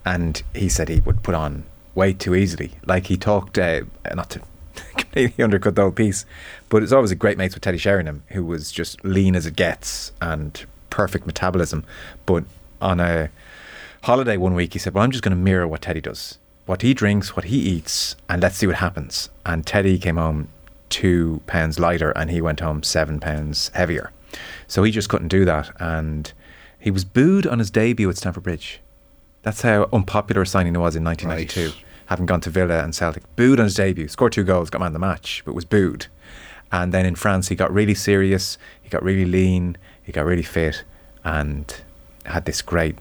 And 0.05 0.43
he 0.55 0.69
said 0.69 0.89
he 0.89 1.01
would 1.01 1.23
put 1.23 1.35
on 1.35 1.65
weight 1.95 2.19
too 2.19 2.35
easily. 2.35 2.73
Like 2.85 3.07
he 3.07 3.17
talked, 3.17 3.59
uh, 3.59 3.83
not 4.15 4.31
to 4.31 4.41
completely 4.97 5.43
undercut 5.43 5.75
the 5.75 5.83
whole 5.83 5.91
piece, 5.91 6.25
but 6.69 6.83
it's 6.83 6.93
always 6.93 7.11
a 7.11 7.17
great 7.17 7.39
mates 7.39 7.55
with 7.55 7.63
Teddy 7.63 7.79
Sheringham, 7.79 8.23
who 8.29 8.45
was 8.45 8.71
just 8.71 9.05
lean 9.05 9.35
as 9.35 9.47
it 9.47 9.57
gets 9.57 10.13
and 10.21 10.65
perfect 10.91 11.27
metabolism. 11.27 11.85
But 12.25 12.45
on 12.81 13.01
a 13.01 13.31
holiday 14.03 14.37
one 14.37 14.55
week, 14.55 14.75
he 14.75 14.79
said, 14.79 14.95
Well, 14.95 15.05
I'm 15.05 15.11
just 15.11 15.25
going 15.25 15.37
to 15.37 15.43
mirror 15.43 15.67
what 15.67 15.83
Teddy 15.83 16.01
does. 16.01 16.39
What 16.67 16.83
he 16.83 16.95
drinks, 16.95 17.37
what 17.37 17.47
he 17.47 17.59
eats, 17.59 18.17
and 18.29 18.43
let's 18.43 18.57
see 18.57 18.67
what 18.67 18.77
happens. 18.77 19.29
And 19.45 19.65
Teddy 19.65 19.99
came 19.99 20.17
home 20.17 20.49
two 20.89 21.43
pounds 21.47 21.79
lighter 21.79 22.11
and 22.13 22.31
he 22.31 22.41
went 22.41 22.61
home 22.61 22.83
seven 22.83 23.21
pounds 23.21 23.71
heavier. 23.75 24.11
So 24.67 24.83
he 24.83 24.91
just 24.91 25.09
couldn't 25.09 25.29
do 25.29 25.45
that. 25.45 25.71
And 25.81 26.33
he 26.79 26.91
was 26.91 27.05
booed 27.05 27.47
on 27.47 27.59
his 27.59 27.71
debut 27.71 28.09
at 28.11 28.17
Stamford 28.17 28.43
Bridge. 28.45 28.81
That's 29.43 29.63
how 29.63 29.89
unpopular 29.93 30.43
a 30.43 30.47
signing 30.47 30.73
was 30.75 30.97
in 30.97 31.05
1992. 31.05 31.67
Right. 31.77 31.85
Having 32.07 32.27
gone 32.27 32.41
to 32.43 32.51
Villa 32.51 32.83
and 32.85 32.95
Celtic. 32.95 33.23
Booed 33.37 33.59
on 33.61 33.65
his 33.65 33.75
debut. 33.75 34.09
Scored 34.09 34.33
two 34.33 34.45
goals, 34.45 34.71
got 34.71 34.81
man 34.81 34.89
of 34.89 34.93
the 34.93 34.99
match, 34.99 35.43
but 35.45 35.55
was 35.55 35.65
booed. 35.65 36.07
And 36.73 36.93
then 36.93 37.07
in 37.07 37.15
France, 37.15 37.49
he 37.49 37.55
got 37.55 37.73
really 37.73 37.95
serious. 37.95 38.59
He 38.83 38.89
got 38.89 39.03
really 39.03 39.25
lean. 39.25 39.77
He 40.03 40.13
got 40.13 40.25
really 40.25 40.43
fit 40.43 40.85
and 41.25 41.73
had 42.25 42.45
this 42.45 42.63
great 42.63 42.97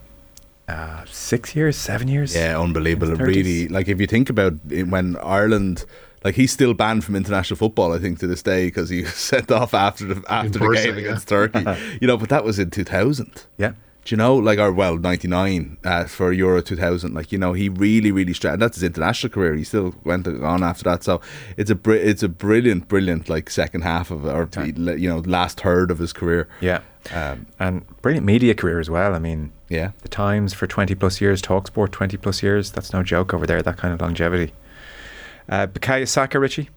uh, 0.68 1.04
six 1.06 1.56
years, 1.56 1.76
seven 1.78 2.08
years. 2.08 2.36
Yeah, 2.36 2.60
unbelievable. 2.60 3.08
in 3.10 3.14
It 3.16 3.20
his 3.20 3.28
30s. 3.28 3.36
really, 3.36 3.68
like 3.68 3.88
if 3.88 4.00
you 4.02 4.08
think 4.08 4.30
about 4.30 4.54
it, 4.70 4.88
when 4.88 5.16
Ireland, 5.18 5.86
like 6.26 6.34
he's 6.34 6.52
still 6.52 6.74
banned 6.74 7.04
from 7.04 7.16
international 7.16 7.56
football, 7.56 7.94
I 7.94 8.00
think 8.00 8.18
to 8.20 8.28
this 8.28 8.42
day 8.42 8.66
because 8.66 8.90
he 8.90 9.04
was 9.04 9.14
sent 9.14 9.52
off 9.52 9.76
after 9.76 10.06
the 10.06 10.24
after 10.28 10.58
the 10.58 10.70
game 10.72 10.96
yeah. 10.96 11.02
against 11.02 11.28
Turkey. 11.30 11.64
you 12.02 12.08
know, 12.08 12.18
but 12.18 12.30
that 12.30 12.44
was 12.44 12.58
in 12.58 12.72
two 12.72 12.84
thousand. 12.84 13.46
Yeah. 13.58 13.74
Do 14.04 14.14
you 14.14 14.18
know, 14.18 14.36
like, 14.36 14.60
or 14.60 14.72
well, 14.72 14.98
ninety 14.98 15.28
nine 15.28 15.78
uh, 15.84 16.06
for 16.06 16.34
Euro 16.34 16.62
two 16.62 16.76
thousand. 16.76 17.14
Like, 17.14 17.32
you 17.32 17.38
know, 17.38 17.54
he 17.54 17.70
really, 17.70 18.12
really 18.12 18.34
stressed. 18.34 18.60
That's 18.60 18.76
his 18.76 18.84
international 18.84 19.32
career. 19.32 19.54
He 19.54 19.64
still 19.64 19.94
went 20.04 20.28
on 20.28 20.64
after 20.64 20.84
that. 20.86 21.04
So 21.04 21.22
it's 21.58 21.70
a 21.70 21.76
br- 21.76 21.94
it's 21.94 22.24
a 22.24 22.28
brilliant, 22.28 22.88
brilliant 22.88 23.30
like 23.30 23.50
second 23.52 23.82
half 23.82 24.10
of 24.10 24.26
or 24.26 24.50
you 24.58 25.08
know 25.08 25.20
last 25.20 25.62
third 25.62 25.92
of 25.92 26.00
his 26.00 26.12
career. 26.12 26.48
Yeah. 26.60 26.82
Um, 27.14 27.46
And 27.60 27.86
brilliant 28.02 28.26
media 28.26 28.56
career 28.56 28.80
as 28.80 28.90
well. 28.90 29.14
I 29.14 29.20
mean, 29.20 29.52
yeah. 29.70 29.92
the 30.02 30.10
Times 30.10 30.56
for 30.56 30.66
20 30.66 30.96
plus 30.96 31.22
years, 31.22 31.40
Talksport 31.40 31.92
20 31.92 32.18
plus 32.18 32.42
years. 32.42 32.72
That's 32.72 32.94
no 32.94 33.04
joke 33.04 33.32
over 33.32 33.46
there, 33.46 33.62
that 33.62 33.78
kind 33.78 33.94
of 33.94 34.02
longevity. 34.02 34.54
Uh, 35.50 35.68
Bukayo 35.68 36.08
Saka, 36.08 36.40
Richie? 36.40 36.70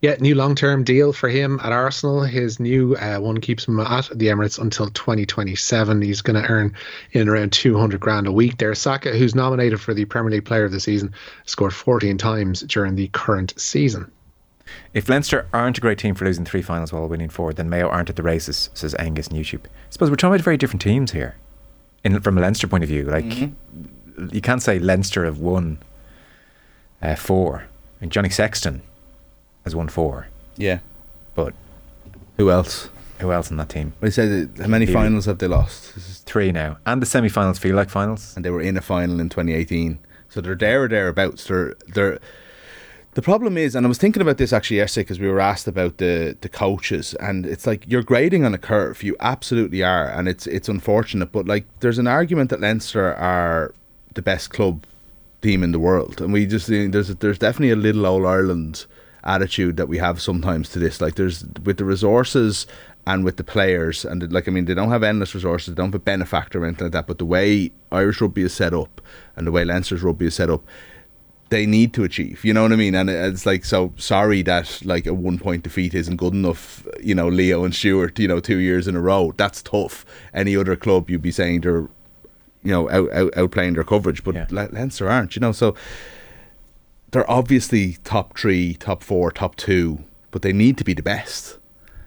Yeah, 0.00 0.16
new 0.20 0.34
long 0.34 0.54
term 0.54 0.84
deal 0.84 1.12
for 1.12 1.28
him 1.28 1.58
at 1.62 1.72
Arsenal. 1.72 2.22
His 2.22 2.60
new 2.60 2.94
uh, 2.96 3.18
one 3.18 3.38
keeps 3.40 3.66
him 3.66 3.80
at 3.80 4.10
the 4.14 4.26
Emirates 4.26 4.58
until 4.58 4.88
2027. 4.90 6.02
He's 6.02 6.20
going 6.20 6.42
to 6.42 6.48
earn 6.48 6.74
in 7.12 7.28
around 7.28 7.52
200 7.52 8.00
grand 8.00 8.26
a 8.26 8.32
week 8.32 8.58
there. 8.58 8.74
Saka, 8.74 9.12
who's 9.16 9.34
nominated 9.34 9.80
for 9.80 9.94
the 9.94 10.04
Premier 10.04 10.32
League 10.32 10.44
Player 10.44 10.64
of 10.64 10.72
the 10.72 10.80
Season, 10.80 11.12
scored 11.46 11.72
14 11.74 12.18
times 12.18 12.60
during 12.62 12.96
the 12.96 13.08
current 13.08 13.54
season. 13.56 14.10
If 14.94 15.08
Leinster 15.08 15.46
aren't 15.52 15.78
a 15.78 15.80
great 15.80 15.98
team 15.98 16.14
for 16.14 16.24
losing 16.24 16.44
three 16.44 16.62
finals 16.62 16.92
while 16.92 17.06
winning 17.08 17.28
four, 17.28 17.52
then 17.52 17.68
Mayo 17.68 17.88
aren't 17.88 18.10
at 18.10 18.16
the 18.16 18.22
races, 18.22 18.70
says 18.74 18.94
Angus 18.98 19.28
on 19.28 19.36
YouTube. 19.36 19.64
I 19.66 19.90
suppose 19.90 20.10
we're 20.10 20.16
talking 20.16 20.34
about 20.34 20.44
very 20.44 20.56
different 20.56 20.82
teams 20.82 21.12
here. 21.12 21.36
In, 22.04 22.20
from 22.20 22.36
a 22.36 22.40
Leinster 22.40 22.66
point 22.66 22.82
of 22.82 22.88
view, 22.88 23.04
like 23.04 23.52
you 24.32 24.40
can't 24.40 24.62
say 24.62 24.78
Leinster 24.78 25.24
have 25.24 25.38
won 25.38 25.78
uh, 27.00 27.14
four. 27.14 27.68
And 28.02 28.10
Johnny 28.12 28.28
Sexton 28.28 28.82
has 29.64 29.74
won 29.74 29.88
four. 29.88 30.26
Yeah. 30.56 30.80
But 31.34 31.54
Who 32.36 32.50
else? 32.50 32.90
who 33.20 33.30
else 33.32 33.52
in 33.52 33.56
that 33.58 33.68
team? 33.68 33.92
Well, 34.00 34.08
he 34.08 34.12
said 34.12 34.50
how 34.60 34.66
many 34.66 34.84
finals 34.84 35.26
have 35.26 35.38
they 35.38 35.46
lost? 35.46 35.94
This 35.94 36.08
is- 36.10 36.18
Three 36.26 36.50
now, 36.50 36.78
and 36.86 37.00
the 37.00 37.06
semi-finals 37.06 37.58
feel 37.58 37.76
like 37.76 37.88
finals. 37.90 38.32
and 38.34 38.44
they 38.44 38.50
were 38.50 38.60
in 38.60 38.76
a 38.76 38.80
final 38.80 39.20
in 39.20 39.28
2018. 39.28 39.98
So 40.28 40.40
they're 40.40 40.54
there 40.56 40.82
or 40.84 40.88
thereabouts. 40.88 41.44
They're 41.46 41.74
they're. 41.94 42.18
The 43.14 43.20
problem 43.22 43.58
is, 43.58 43.74
and 43.76 43.84
I 43.84 43.88
was 43.88 43.98
thinking 43.98 44.22
about 44.22 44.38
this 44.38 44.52
actually 44.52 44.78
yesterday 44.78 45.04
because 45.04 45.20
we 45.20 45.28
were 45.28 45.40
asked 45.40 45.68
about 45.68 45.98
the 45.98 46.36
the 46.40 46.48
coaches, 46.48 47.14
and 47.20 47.44
it's 47.46 47.66
like 47.66 47.84
you're 47.86 48.02
grading 48.02 48.44
on 48.44 48.54
a 48.54 48.58
curve. 48.58 49.02
You 49.02 49.14
absolutely 49.20 49.82
are, 49.84 50.08
and 50.08 50.26
it's 50.28 50.46
it's 50.46 50.68
unfortunate, 50.68 51.30
but 51.32 51.46
like 51.46 51.64
there's 51.80 51.98
an 51.98 52.06
argument 52.08 52.48
that 52.50 52.60
Leinster 52.60 53.14
are 53.14 53.74
the 54.14 54.22
best 54.22 54.50
club 54.50 54.84
team 55.42 55.62
in 55.62 55.72
the 55.72 55.78
world, 55.78 56.20
and 56.20 56.32
we 56.32 56.46
just 56.46 56.70
eh, 56.70 56.88
there's 56.88 57.08
there's 57.08 57.38
definitely 57.38 57.72
a 57.72 57.76
little 57.76 58.06
old 58.06 58.24
Ireland 58.24 58.86
attitude 59.24 59.76
that 59.76 59.88
we 59.88 59.98
have 59.98 60.20
sometimes 60.20 60.68
to 60.70 60.78
this. 60.78 61.00
Like 61.00 61.16
there's 61.16 61.44
with 61.64 61.76
the 61.76 61.84
resources 61.84 62.66
and 63.06 63.24
with 63.24 63.36
the 63.36 63.44
players, 63.44 64.04
and 64.04 64.32
like 64.32 64.48
I 64.48 64.50
mean, 64.50 64.64
they 64.64 64.74
don't 64.74 64.90
have 64.90 65.02
endless 65.02 65.34
resources, 65.34 65.74
they 65.74 65.80
don't 65.80 65.88
have 65.88 65.94
a 65.94 65.98
benefactor 65.98 66.62
or 66.62 66.66
anything 66.66 66.86
like 66.86 66.92
that. 66.92 67.06
But 67.06 67.18
the 67.18 67.24
way 67.24 67.72
Irish 67.90 68.20
rugby 68.20 68.42
is 68.42 68.54
set 68.54 68.72
up 68.72 69.00
and 69.36 69.46
the 69.46 69.52
way 69.52 69.64
Leinster's 69.64 70.02
rugby 70.02 70.26
is 70.26 70.34
set 70.34 70.48
up, 70.48 70.62
they 71.52 71.66
need 71.66 71.92
to 71.94 72.04
achieve. 72.04 72.44
You 72.44 72.54
know 72.54 72.62
what 72.62 72.72
I 72.72 72.76
mean? 72.76 72.94
And 72.94 73.10
it's 73.10 73.44
like 73.44 73.64
so 73.64 73.92
sorry 73.96 74.42
that 74.42 74.80
like 74.84 75.06
a 75.06 75.12
one 75.12 75.38
point 75.38 75.64
defeat 75.64 75.94
isn't 75.94 76.16
good 76.16 76.32
enough. 76.32 76.86
You 77.02 77.14
know, 77.14 77.28
Leo 77.28 77.64
and 77.64 77.74
Stuart. 77.74 78.18
You 78.18 78.28
know, 78.28 78.40
two 78.40 78.58
years 78.58 78.88
in 78.88 78.96
a 78.96 79.00
row. 79.00 79.34
That's 79.36 79.62
tough. 79.62 80.06
Any 80.32 80.56
other 80.56 80.76
club, 80.76 81.10
you'd 81.10 81.22
be 81.22 81.30
saying 81.30 81.60
they're, 81.60 81.88
you 82.62 82.70
know, 82.72 82.90
out, 82.90 83.10
out 83.12 83.32
outplaying 83.32 83.74
their 83.74 83.84
coverage, 83.84 84.22
but 84.24 84.34
Yeah. 84.34 84.46
Le- 84.50 84.68
Leinster 84.72 85.08
aren't. 85.08 85.34
You 85.36 85.40
know, 85.40 85.52
so 85.52 85.74
they're 87.10 87.30
obviously 87.30 87.98
top 88.04 88.38
three, 88.38 88.74
top 88.74 89.02
four, 89.02 89.30
top 89.30 89.56
two, 89.56 90.00
but 90.30 90.42
they 90.42 90.52
need 90.52 90.78
to 90.78 90.84
be 90.84 90.94
the 90.94 91.02
best. 91.02 91.58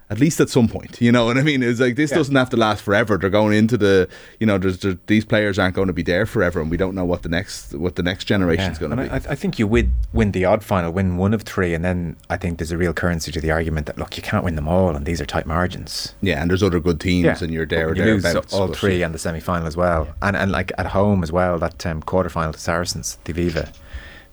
At 0.07 0.19
least 0.19 0.39
at 0.39 0.49
some 0.49 0.67
point, 0.67 1.01
you 1.01 1.11
know 1.11 1.25
what 1.25 1.35
I 1.35 1.41
mean. 1.41 1.63
It's 1.63 1.79
like 1.79 1.95
this 1.95 2.11
doesn't 2.11 2.35
have 2.35 2.51
to 2.51 2.57
last 2.57 2.83
forever. 2.83 3.17
They're 3.17 3.31
going 3.31 3.57
into 3.57 3.75
the, 3.75 4.07
you 4.39 4.45
know, 4.45 4.59
there's, 4.59 4.77
there, 4.77 4.99
these 5.07 5.25
players 5.25 5.57
aren't 5.57 5.73
going 5.73 5.87
to 5.87 5.93
be 5.93 6.03
there 6.03 6.27
forever, 6.27 6.61
and 6.61 6.69
we 6.69 6.77
don't 6.77 6.93
know 6.93 7.05
what 7.05 7.23
the 7.23 7.29
next 7.29 7.73
what 7.73 7.95
the 7.95 8.03
next 8.03 8.25
generation's 8.25 8.77
going 8.77 8.95
to 8.95 8.97
be. 8.97 9.09
I, 9.09 9.15
I 9.15 9.35
think 9.35 9.57
you 9.57 9.65
win, 9.65 9.95
win 10.13 10.31
the 10.31 10.45
odd 10.45 10.63
final, 10.63 10.91
win 10.91 11.17
one 11.17 11.33
of 11.33 11.41
three, 11.41 11.73
and 11.73 11.83
then 11.83 12.17
I 12.29 12.37
think 12.37 12.59
there's 12.59 12.71
a 12.71 12.77
real 12.77 12.93
currency 12.93 13.31
to 13.31 13.41
the 13.41 13.49
argument 13.49 13.87
that 13.87 13.97
look, 13.97 14.15
you 14.15 14.21
can't 14.21 14.43
win 14.43 14.53
them 14.55 14.67
all, 14.67 14.95
and 14.95 15.07
these 15.07 15.19
are 15.19 15.25
tight 15.25 15.47
margins. 15.47 16.13
Yeah, 16.21 16.39
and 16.39 16.51
there's 16.51 16.61
other 16.61 16.79
good 16.79 16.99
teams, 16.99 17.25
yeah. 17.25 17.37
and 17.41 17.51
you're 17.51 17.65
there 17.65 17.89
or 17.89 17.95
you 17.95 18.03
lose 18.03 18.25
all 18.53 18.67
but- 18.67 18.77
three 18.77 19.01
and 19.01 19.11
the 19.11 19.17
semi 19.17 19.39
final 19.39 19.65
as 19.65 19.75
well, 19.75 20.13
and 20.21 20.35
and 20.35 20.51
like 20.51 20.71
at 20.77 20.85
home 20.85 21.23
as 21.23 21.31
well, 21.31 21.57
that 21.57 21.83
um, 21.83 22.03
quarter 22.03 22.29
final 22.29 22.53
to 22.53 22.59
Saracens, 22.59 23.17
the 23.23 23.33
Viva, 23.33 23.71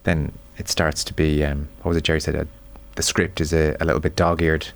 then 0.02 0.32
it 0.58 0.68
starts 0.68 1.02
to 1.04 1.14
be 1.14 1.42
um, 1.42 1.70
what 1.80 1.90
was 1.90 1.96
it 1.96 2.04
Jerry 2.04 2.20
said? 2.20 2.36
Uh, 2.36 2.44
the 2.94 3.02
script 3.02 3.40
is 3.40 3.54
a, 3.54 3.74
a 3.80 3.86
little 3.86 4.00
bit 4.00 4.16
dog 4.16 4.42
eared 4.42 4.68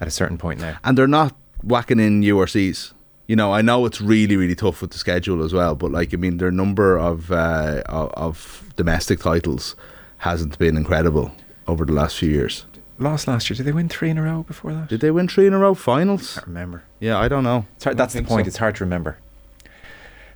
at 0.00 0.08
a 0.08 0.10
certain 0.10 0.38
point 0.38 0.60
now. 0.60 0.76
and 0.84 0.96
they're 0.96 1.06
not 1.06 1.34
whacking 1.62 2.00
in 2.00 2.22
URCs. 2.22 2.92
You 3.26 3.36
know, 3.36 3.52
I 3.52 3.60
know 3.60 3.84
it's 3.84 4.00
really, 4.00 4.36
really 4.36 4.54
tough 4.54 4.80
with 4.80 4.92
the 4.92 4.98
schedule 4.98 5.42
as 5.44 5.52
well, 5.52 5.74
but 5.74 5.90
like, 5.92 6.14
I 6.14 6.16
mean, 6.16 6.38
their 6.38 6.50
number 6.50 6.96
of 6.96 7.30
uh, 7.30 7.82
of, 7.86 8.10
of 8.12 8.72
domestic 8.76 9.20
titles 9.20 9.76
hasn't 10.18 10.58
been 10.58 10.76
incredible 10.76 11.30
over 11.66 11.84
the 11.84 11.92
last 11.92 12.16
few 12.18 12.30
years. 12.30 12.64
Lost 12.98 13.28
last 13.28 13.48
year. 13.50 13.56
Did 13.56 13.66
they 13.66 13.72
win 13.72 13.88
three 13.88 14.10
in 14.10 14.18
a 14.18 14.22
row 14.22 14.42
before 14.42 14.72
that? 14.72 14.88
Did 14.88 15.00
they 15.00 15.10
win 15.10 15.28
three 15.28 15.46
in 15.46 15.52
a 15.52 15.58
row 15.58 15.74
finals? 15.74 16.36
I 16.36 16.40
can't 16.40 16.48
remember. 16.48 16.82
Yeah, 17.00 17.18
I 17.18 17.28
don't 17.28 17.44
know. 17.44 17.66
It's 17.76 17.84
hard, 17.84 17.94
I 17.94 17.98
don't 17.98 17.98
that's 17.98 18.14
the 18.14 18.22
point. 18.22 18.46
so. 18.46 18.48
It's 18.48 18.56
hard 18.56 18.74
to 18.76 18.84
remember. 18.84 19.18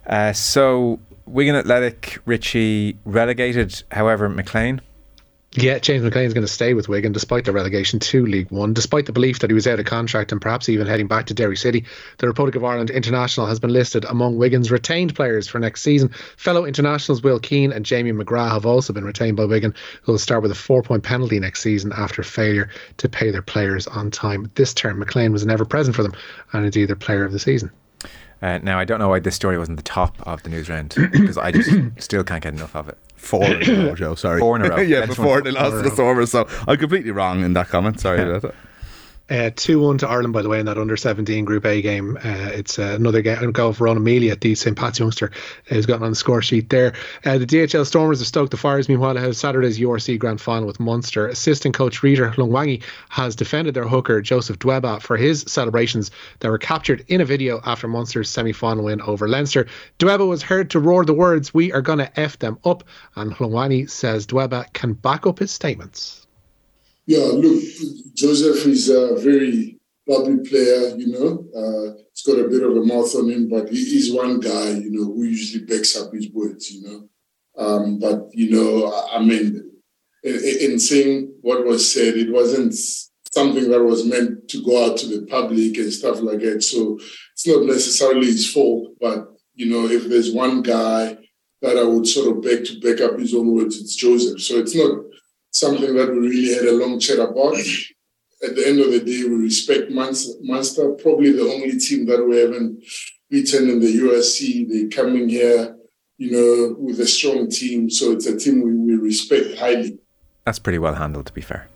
Uh, 0.06 0.32
so 0.32 1.00
Wigan 1.26 1.56
Athletic, 1.56 2.18
Richie 2.26 2.98
relegated. 3.04 3.82
However, 3.92 4.28
McLean. 4.28 4.80
Yeah, 5.54 5.78
James 5.80 6.02
McLean's 6.02 6.32
going 6.32 6.46
to 6.46 6.52
stay 6.52 6.72
with 6.72 6.88
Wigan 6.88 7.12
despite 7.12 7.44
the 7.44 7.52
relegation 7.52 8.00
to 8.00 8.24
League 8.24 8.50
One, 8.50 8.72
despite 8.72 9.04
the 9.04 9.12
belief 9.12 9.40
that 9.40 9.50
he 9.50 9.54
was 9.54 9.66
out 9.66 9.78
of 9.78 9.84
contract 9.84 10.32
and 10.32 10.40
perhaps 10.40 10.70
even 10.70 10.86
heading 10.86 11.08
back 11.08 11.26
to 11.26 11.34
Derry 11.34 11.58
City. 11.58 11.84
The 12.16 12.26
Republic 12.26 12.54
of 12.54 12.64
Ireland 12.64 12.88
international 12.88 13.46
has 13.48 13.60
been 13.60 13.70
listed 13.70 14.06
among 14.06 14.38
Wigan's 14.38 14.70
retained 14.70 15.14
players 15.14 15.48
for 15.48 15.58
next 15.58 15.82
season. 15.82 16.08
Fellow 16.38 16.64
internationals 16.64 17.22
Will 17.22 17.38
Keane 17.38 17.70
and 17.70 17.84
Jamie 17.84 18.12
McGrath 18.12 18.52
have 18.52 18.64
also 18.64 18.94
been 18.94 19.04
retained 19.04 19.36
by 19.36 19.44
Wigan, 19.44 19.74
who 20.00 20.12
will 20.12 20.18
start 20.18 20.40
with 20.40 20.52
a 20.52 20.54
four 20.54 20.82
point 20.82 21.02
penalty 21.02 21.38
next 21.38 21.60
season 21.60 21.92
after 21.94 22.22
failure 22.22 22.70
to 22.96 23.10
pay 23.10 23.30
their 23.30 23.42
players 23.42 23.86
on 23.86 24.10
time. 24.10 24.50
This 24.54 24.72
term, 24.72 25.00
McLean 25.00 25.32
was 25.32 25.44
never 25.44 25.66
present 25.66 25.94
for 25.94 26.02
them 26.02 26.14
and 26.54 26.64
indeed 26.64 26.86
their 26.86 26.96
player 26.96 27.26
of 27.26 27.32
the 27.32 27.38
season. 27.38 27.70
Uh, 28.42 28.58
now 28.58 28.78
I 28.78 28.84
don't 28.84 28.98
know 28.98 29.08
why 29.08 29.20
this 29.20 29.36
story 29.36 29.56
wasn't 29.56 29.76
the 29.76 29.84
top 29.84 30.16
of 30.26 30.42
the 30.42 30.50
news 30.50 30.68
round 30.68 30.94
because 31.12 31.38
I 31.38 31.52
just 31.52 31.70
still 31.98 32.24
can't 32.24 32.42
get 32.42 32.54
enough 32.54 32.74
of 32.74 32.88
it. 32.88 32.98
Four 33.14 33.44
in 33.44 33.70
a 33.70 33.86
row, 33.86 33.94
Joe. 33.94 34.14
Sorry. 34.16 34.40
Four 34.40 34.56
in 34.56 34.62
a 34.62 34.68
row. 34.68 34.76
yeah, 34.80 35.02
Benchmark. 35.02 35.08
before 35.08 35.42
they 35.42 35.52
lost 35.52 35.76
to 35.76 35.82
the 35.82 35.90
Stormers. 35.90 36.32
So 36.32 36.48
I'm 36.66 36.76
completely 36.76 37.12
wrong 37.12 37.44
in 37.44 37.52
that 37.52 37.68
comment. 37.68 38.00
Sorry 38.00 38.20
about 38.20 38.42
that. 38.42 38.54
Uh, 39.30 39.50
2 39.54 39.80
1 39.80 39.98
to 39.98 40.08
Ireland, 40.08 40.32
by 40.32 40.42
the 40.42 40.48
way, 40.48 40.60
in 40.60 40.66
that 40.66 40.76
under 40.76 40.96
17 40.96 41.44
Group 41.44 41.64
A 41.64 41.80
game. 41.80 42.16
Uh, 42.16 42.50
it's 42.52 42.78
uh, 42.78 42.94
another 42.96 43.22
ga- 43.22 43.50
goal 43.50 43.72
for 43.72 43.84
Ron 43.84 43.96
Amelia, 43.96 44.36
the 44.36 44.54
St. 44.54 44.76
Pat's 44.76 44.98
youngster, 44.98 45.30
who's 45.66 45.86
gotten 45.86 46.02
on 46.04 46.10
the 46.10 46.16
score 46.16 46.42
sheet 46.42 46.68
there. 46.68 46.92
The 47.22 47.46
DHL 47.46 47.86
Stormers 47.86 48.18
have 48.18 48.28
stoked 48.28 48.50
the 48.50 48.56
Fires, 48.56 48.88
meanwhile, 48.88 49.16
of 49.16 49.36
Saturday's 49.36 49.78
URC 49.78 50.18
Grand 50.18 50.40
Final 50.40 50.66
with 50.66 50.80
Munster. 50.80 51.28
Assistant 51.28 51.74
coach 51.74 52.02
Rito 52.02 52.30
Hlungwani 52.30 52.82
has 53.08 53.36
defended 53.36 53.74
their 53.74 53.86
hooker, 53.86 54.20
Joseph 54.20 54.58
Dweba, 54.58 55.00
for 55.00 55.16
his 55.16 55.44
celebrations 55.46 56.10
that 56.40 56.50
were 56.50 56.58
captured 56.58 57.04
in 57.08 57.20
a 57.20 57.24
video 57.24 57.60
after 57.64 57.88
Munster's 57.88 58.28
semi 58.28 58.52
final 58.52 58.84
win 58.84 59.00
over 59.00 59.28
Leinster. 59.28 59.66
Dweba 59.98 60.28
was 60.28 60.42
heard 60.42 60.70
to 60.70 60.80
roar 60.80 61.04
the 61.04 61.14
words, 61.14 61.54
We 61.54 61.72
are 61.72 61.82
to 61.82 62.20
F 62.20 62.38
them 62.38 62.58
up, 62.64 62.84
and 63.14 63.32
Lungwangi 63.36 63.88
says 63.88 64.26
Dweba 64.26 64.72
can 64.72 64.94
back 64.94 65.26
up 65.26 65.38
his 65.38 65.50
statements. 65.50 66.21
Yeah, 67.12 67.28
look, 67.44 67.62
Joseph 68.14 68.64
is 68.66 68.88
a 68.88 69.16
very 69.16 69.78
public 70.08 70.48
player, 70.48 70.96
you 70.96 71.08
know. 71.12 71.44
Uh, 71.60 72.02
he's 72.10 72.24
got 72.24 72.42
a 72.42 72.48
bit 72.48 72.62
of 72.62 72.74
a 72.74 72.84
mouth 72.92 73.14
on 73.16 73.28
him, 73.28 73.50
but 73.50 73.68
he 73.68 73.76
is 73.76 74.14
one 74.14 74.40
guy, 74.40 74.70
you 74.70 74.90
know, 74.90 75.04
who 75.04 75.24
usually 75.24 75.66
backs 75.66 75.94
up 75.94 76.10
his 76.14 76.30
words, 76.30 76.70
you 76.72 76.80
know. 76.88 77.08
Um, 77.62 77.98
but, 77.98 78.30
you 78.32 78.48
know, 78.52 78.90
I, 78.90 79.16
I 79.16 79.22
mean, 79.22 79.72
in, 80.24 80.40
in 80.64 80.78
saying 80.78 81.34
what 81.42 81.66
was 81.66 81.92
said, 81.92 82.16
it 82.16 82.32
wasn't 82.32 82.74
something 83.30 83.70
that 83.70 83.82
was 83.82 84.06
meant 84.06 84.48
to 84.48 84.64
go 84.64 84.86
out 84.86 84.96
to 84.98 85.06
the 85.06 85.26
public 85.26 85.76
and 85.76 85.92
stuff 85.92 86.22
like 86.22 86.40
that. 86.40 86.62
So 86.62 86.98
it's 87.34 87.46
not 87.46 87.66
necessarily 87.66 88.28
his 88.28 88.50
fault, 88.50 88.96
but, 88.98 89.18
you 89.54 89.66
know, 89.66 89.84
if 89.86 90.08
there's 90.08 90.32
one 90.32 90.62
guy 90.62 91.18
that 91.60 91.76
I 91.76 91.84
would 91.84 92.06
sort 92.06 92.34
of 92.34 92.42
beg 92.42 92.64
to 92.64 92.80
back 92.80 93.02
up 93.02 93.18
his 93.18 93.34
own 93.34 93.54
words, 93.54 93.78
it's 93.78 93.96
Joseph. 93.96 94.40
So 94.40 94.56
it's 94.56 94.74
not 94.74 94.92
something 95.52 95.94
that 95.94 96.10
we 96.10 96.18
really 96.18 96.54
had 96.54 96.64
a 96.64 96.72
long 96.72 96.98
chat 96.98 97.20
about. 97.20 97.56
At 98.44 98.56
the 98.56 98.66
end 98.66 98.80
of 98.80 98.90
the 98.90 98.98
day, 98.98 99.22
we 99.28 99.36
respect 99.36 99.90
Munster, 99.90 100.32
Munster, 100.40 100.90
probably 100.92 101.30
the 101.30 101.42
only 101.42 101.78
team 101.78 102.06
that 102.06 102.26
we 102.26 102.38
haven't 102.38 102.82
beaten 103.30 103.70
in 103.70 103.78
the 103.78 104.00
USC. 104.00 104.68
They're 104.68 104.88
coming 104.88 105.28
here, 105.28 105.76
you 106.18 106.32
know, 106.32 106.76
with 106.76 106.98
a 106.98 107.06
strong 107.06 107.48
team. 107.48 107.88
So 107.88 108.10
it's 108.10 108.26
a 108.26 108.36
team 108.36 108.62
we, 108.62 108.96
we 108.96 109.00
respect 109.00 109.58
highly. 109.58 109.98
That's 110.44 110.58
pretty 110.58 110.78
well 110.78 110.94
handled, 110.94 111.26
to 111.26 111.32
be 111.32 111.40
fair. 111.40 111.68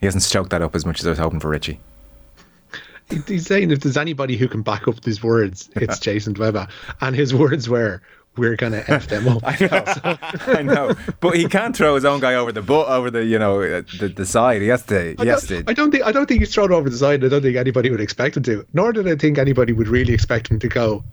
He 0.00 0.06
hasn't 0.06 0.22
stoked 0.22 0.50
that 0.50 0.62
up 0.62 0.74
as 0.74 0.86
much 0.86 1.00
as 1.00 1.06
I 1.06 1.10
was 1.10 1.18
hoping 1.18 1.40
for 1.40 1.50
Richie. 1.50 1.78
He's 3.26 3.46
saying 3.46 3.70
if 3.70 3.80
there's 3.80 3.98
anybody 3.98 4.38
who 4.38 4.48
can 4.48 4.62
back 4.62 4.88
up 4.88 5.02
these 5.02 5.22
words, 5.22 5.68
it's 5.76 5.98
Jason 6.00 6.32
Dweba. 6.34 6.70
And 7.02 7.14
his 7.14 7.34
words 7.34 7.68
were, 7.68 8.00
we're 8.36 8.56
going 8.56 8.72
to 8.72 8.90
F 8.90 9.08
them 9.08 9.28
up. 9.28 9.42
I 9.44 9.56
know, 9.60 10.18
I 10.58 10.62
know, 10.62 10.94
but 11.20 11.36
he 11.36 11.46
can't 11.48 11.76
throw 11.76 11.94
his 11.94 12.04
own 12.04 12.20
guy 12.20 12.34
over 12.34 12.52
the 12.52 12.62
butt, 12.62 12.88
over 12.88 13.10
the 13.10 13.24
you 13.24 13.38
know 13.38 13.60
uh, 13.60 13.82
the, 13.98 14.08
the 14.08 14.26
side. 14.26 14.62
He 14.62 14.68
has 14.68 14.84
to. 14.86 15.14
I 15.18 15.22
He 15.22 15.28
has 15.28 15.46
to. 15.48 15.64
I 15.66 15.72
don't 15.72 15.90
think 15.90 16.04
I 16.04 16.12
don't 16.12 16.26
think 16.26 16.40
he's 16.40 16.52
thrown 16.52 16.72
over 16.72 16.88
the 16.88 16.96
side. 16.96 17.24
I 17.24 17.28
don't 17.28 17.42
think 17.42 17.56
anybody 17.56 17.90
would 17.90 18.00
expect 18.00 18.36
him 18.36 18.42
to. 18.44 18.66
Nor 18.72 18.92
did 18.92 19.08
I 19.08 19.16
think 19.16 19.38
anybody 19.38 19.72
would 19.72 19.88
really 19.88 20.14
expect 20.14 20.50
him 20.50 20.58
to 20.60 20.68
go. 20.68 21.04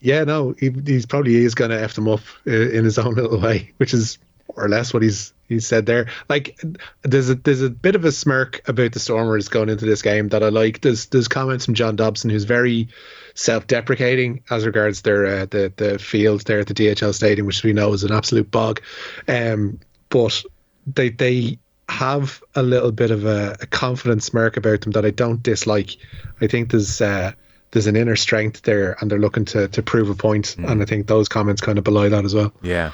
Yeah, 0.00 0.24
no, 0.24 0.54
he, 0.58 0.70
he's 0.86 1.04
probably 1.04 1.36
is 1.36 1.54
going 1.54 1.70
to 1.70 1.80
f 1.80 1.94
them 1.94 2.08
up 2.08 2.20
uh, 2.46 2.50
in 2.50 2.84
his 2.84 2.98
own 2.98 3.14
little 3.14 3.38
way, 3.38 3.72
which 3.76 3.92
is 3.92 4.18
or 4.60 4.68
less 4.68 4.92
what 4.92 5.02
he's 5.02 5.32
he's 5.48 5.66
said 5.66 5.86
there. 5.86 6.06
Like 6.28 6.58
there's 7.02 7.30
a 7.30 7.34
there's 7.34 7.62
a 7.62 7.70
bit 7.70 7.94
of 7.94 8.04
a 8.04 8.12
smirk 8.12 8.66
about 8.68 8.92
the 8.92 9.00
Stormers 9.00 9.48
going 9.48 9.68
into 9.68 9.86
this 9.86 10.02
game 10.02 10.28
that 10.28 10.42
I 10.42 10.48
like. 10.48 10.80
There's 10.80 11.06
there's 11.06 11.28
comments 11.28 11.64
from 11.64 11.74
John 11.74 11.96
Dobson 11.96 12.30
who's 12.30 12.44
very 12.44 12.88
self-deprecating 13.34 14.42
as 14.50 14.66
regards 14.66 15.02
their 15.02 15.26
uh, 15.26 15.46
the 15.46 15.72
the 15.76 15.98
field 15.98 16.42
there 16.42 16.60
at 16.60 16.66
the 16.66 16.74
DHL 16.74 17.14
Stadium, 17.14 17.46
which 17.46 17.62
we 17.62 17.72
know 17.72 17.92
is 17.92 18.04
an 18.04 18.12
absolute 18.12 18.50
bog. 18.50 18.80
Um, 19.28 19.80
but 20.08 20.42
they 20.86 21.10
they 21.10 21.58
have 21.88 22.42
a 22.54 22.62
little 22.62 22.92
bit 22.92 23.10
of 23.10 23.26
a, 23.26 23.56
a 23.60 23.66
confident 23.66 24.22
smirk 24.22 24.56
about 24.56 24.80
them 24.82 24.92
that 24.92 25.04
I 25.04 25.10
don't 25.10 25.42
dislike. 25.42 25.96
I 26.40 26.46
think 26.46 26.70
there's 26.70 27.00
uh, 27.00 27.32
there's 27.72 27.86
an 27.86 27.96
inner 27.96 28.16
strength 28.16 28.62
there, 28.62 28.96
and 29.00 29.10
they're 29.10 29.18
looking 29.18 29.44
to 29.46 29.68
to 29.68 29.82
prove 29.82 30.08
a 30.08 30.14
point. 30.14 30.56
And 30.56 30.82
I 30.82 30.84
think 30.84 31.06
those 31.06 31.28
comments 31.28 31.60
kind 31.60 31.78
of 31.78 31.84
belie 31.84 32.08
that 32.08 32.24
as 32.24 32.34
well. 32.34 32.52
Yeah. 32.62 32.92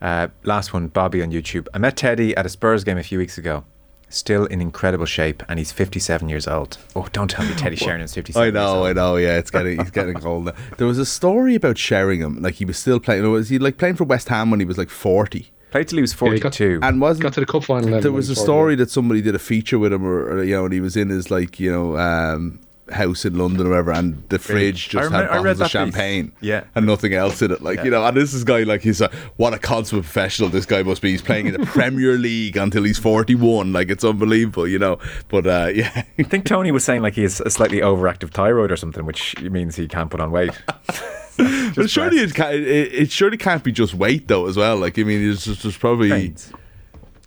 Uh, 0.00 0.28
last 0.44 0.72
one, 0.72 0.88
Bobby 0.88 1.22
on 1.22 1.30
YouTube. 1.32 1.66
I 1.74 1.78
met 1.78 1.96
Teddy 1.96 2.36
at 2.36 2.46
a 2.46 2.48
Spurs 2.48 2.84
game 2.84 2.98
a 2.98 3.02
few 3.02 3.18
weeks 3.18 3.36
ago. 3.38 3.64
Still 4.10 4.46
in 4.46 4.62
incredible 4.62 5.04
shape, 5.04 5.42
and 5.50 5.58
he's 5.58 5.70
57 5.70 6.30
years 6.30 6.48
old. 6.48 6.78
Oh, 6.96 7.06
don't 7.12 7.28
tell 7.30 7.44
me 7.44 7.54
Teddy 7.54 7.76
Sheringham 7.84 8.08
57. 8.08 8.42
I 8.42 8.50
know, 8.50 8.84
I 8.84 8.88
years 8.88 8.88
old. 8.88 8.96
know. 8.96 9.16
Yeah, 9.16 9.36
it's 9.38 9.50
getting 9.50 9.78
he's 9.78 9.90
getting 9.90 10.24
old. 10.24 10.46
now. 10.46 10.52
There 10.78 10.86
was 10.86 10.98
a 10.98 11.04
story 11.04 11.54
about 11.54 11.76
Sheringham, 11.76 12.40
like 12.40 12.54
he 12.54 12.64
was 12.64 12.78
still 12.78 13.00
playing. 13.00 13.30
Was 13.30 13.50
he 13.50 13.58
like 13.58 13.76
playing 13.76 13.96
for 13.96 14.04
West 14.04 14.28
Ham 14.30 14.50
when 14.50 14.60
he 14.60 14.66
was 14.66 14.78
like 14.78 14.88
forty? 14.88 15.50
Played 15.70 15.88
till 15.88 15.98
he 15.98 16.00
was 16.00 16.12
Yeah, 16.22 16.32
he 16.32 16.40
got- 16.40 16.54
42. 16.54 16.80
And 16.82 16.98
wasn't 17.02 17.24
Got 17.24 17.32
to 17.34 17.40
the 17.40 17.46
cup 17.46 17.64
final. 17.64 18.00
there 18.00 18.10
was 18.10 18.30
a 18.30 18.34
scored, 18.34 18.46
story 18.46 18.74
that 18.76 18.88
somebody 18.88 19.20
did 19.20 19.34
a 19.34 19.38
feature 19.38 19.78
with 19.78 19.92
him, 19.92 20.02
or, 20.06 20.22
or, 20.38 20.42
you 20.42 20.54
know, 20.54 20.64
and 20.64 20.72
he 20.72 20.80
was 20.80 20.96
in 20.96 21.10
his 21.10 21.30
like 21.30 21.60
you 21.60 21.70
know 21.70 21.98
um, 21.98 22.58
house 22.90 23.24
in 23.24 23.36
London 23.38 23.66
or 23.66 23.70
whatever, 23.70 23.92
and 23.92 24.22
the 24.28 24.38
fridge 24.38 24.88
just 24.88 25.10
had 25.12 25.28
bottles 25.28 25.46
of 25.52 25.58
that 25.58 25.64
piece. 25.64 25.70
champagne, 25.72 26.32
Yeah. 26.40 26.64
and 26.74 26.86
nothing 26.86 27.14
else 27.14 27.42
in 27.42 27.50
it. 27.52 27.62
Like 27.62 27.82
you 27.84 27.90
know, 27.90 28.04
and 28.04 28.16
this 28.16 28.34
is 28.34 28.44
guy 28.44 28.62
like 28.64 28.82
he's 28.82 29.00
a 29.00 29.10
what 29.36 29.54
a 29.54 29.58
consummate 29.58 30.04
professional 30.04 30.48
this 30.48 30.66
guy 30.66 30.82
must 30.82 31.02
be. 31.02 31.10
He's 31.10 31.22
playing 31.22 31.46
in 31.46 31.52
the 31.60 31.66
Premier 31.66 32.14
League 32.14 32.56
until 32.56 32.82
he's 32.84 32.98
forty 32.98 33.34
one. 33.34 33.72
Like 33.72 33.90
it's 33.90 34.04
unbelievable, 34.04 34.66
you 34.66 34.78
know. 34.78 34.98
But 35.28 35.46
uh, 35.46 35.70
yeah, 35.74 36.04
I 36.18 36.22
think 36.22 36.44
Tony 36.44 36.70
was 36.70 36.84
saying 36.84 37.02
like 37.02 37.14
he 37.14 37.22
has 37.22 37.40
a 37.40 37.50
slightly 37.50 37.78
overactive 37.80 38.30
thyroid 38.30 38.70
or 38.72 38.76
something, 38.76 39.04
which 39.04 39.38
means 39.40 39.76
he 39.76 39.88
can't 39.88 40.10
put 40.10 40.20
on 40.20 40.30
weight. 40.30 40.52
but 41.76 41.88
surely 41.88 42.18
it, 42.18 42.34
can, 42.34 42.52
it, 42.54 42.64
it 42.64 43.10
surely 43.12 43.36
can't 43.36 43.62
be 43.62 43.70
just 43.72 43.94
weight 43.94 44.28
though 44.28 44.46
as 44.46 44.56
well. 44.56 44.76
Like 44.76 44.98
I 44.98 45.02
mean, 45.04 45.30
it's 45.30 45.44
just, 45.44 45.62
there's 45.62 45.76
probably. 45.76 46.08
Trains. 46.08 46.52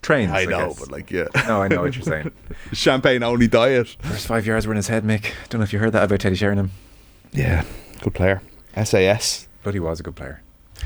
Trains. 0.02 0.32
I 0.32 0.46
know, 0.46 0.70
guess. 0.70 0.80
but 0.80 0.92
like 0.92 1.12
yeah, 1.12 1.28
No, 1.48 1.62
I 1.62 1.68
know 1.68 1.82
what 1.82 1.96
you're 1.96 2.04
saying. 2.04 2.32
champagne 2.74 3.22
only 3.24 3.48
diet. 3.48 3.88
First 4.02 4.26
five 4.28 4.46
yards 4.48 4.66
were 4.66 4.74
in 4.74 4.78
his 4.78 4.88
head, 4.88 5.04
Mick. 5.04 5.32
Don't 5.50 5.60
know 5.60 5.64
if 5.64 5.74
you 5.74 5.80
heard 5.80 5.92
that 5.94 6.04
about 6.04 6.20
Teddy 6.20 6.36
Sheringham, 6.36 6.72
Yeah, 7.32 7.64
good 8.02 8.14
player. 8.16 8.42
SAS. 8.84 9.48
but 9.64 9.74
he 9.74 9.80
was 9.80 10.00
a 10.00 10.04
good 10.04 10.16
player. 10.16 10.42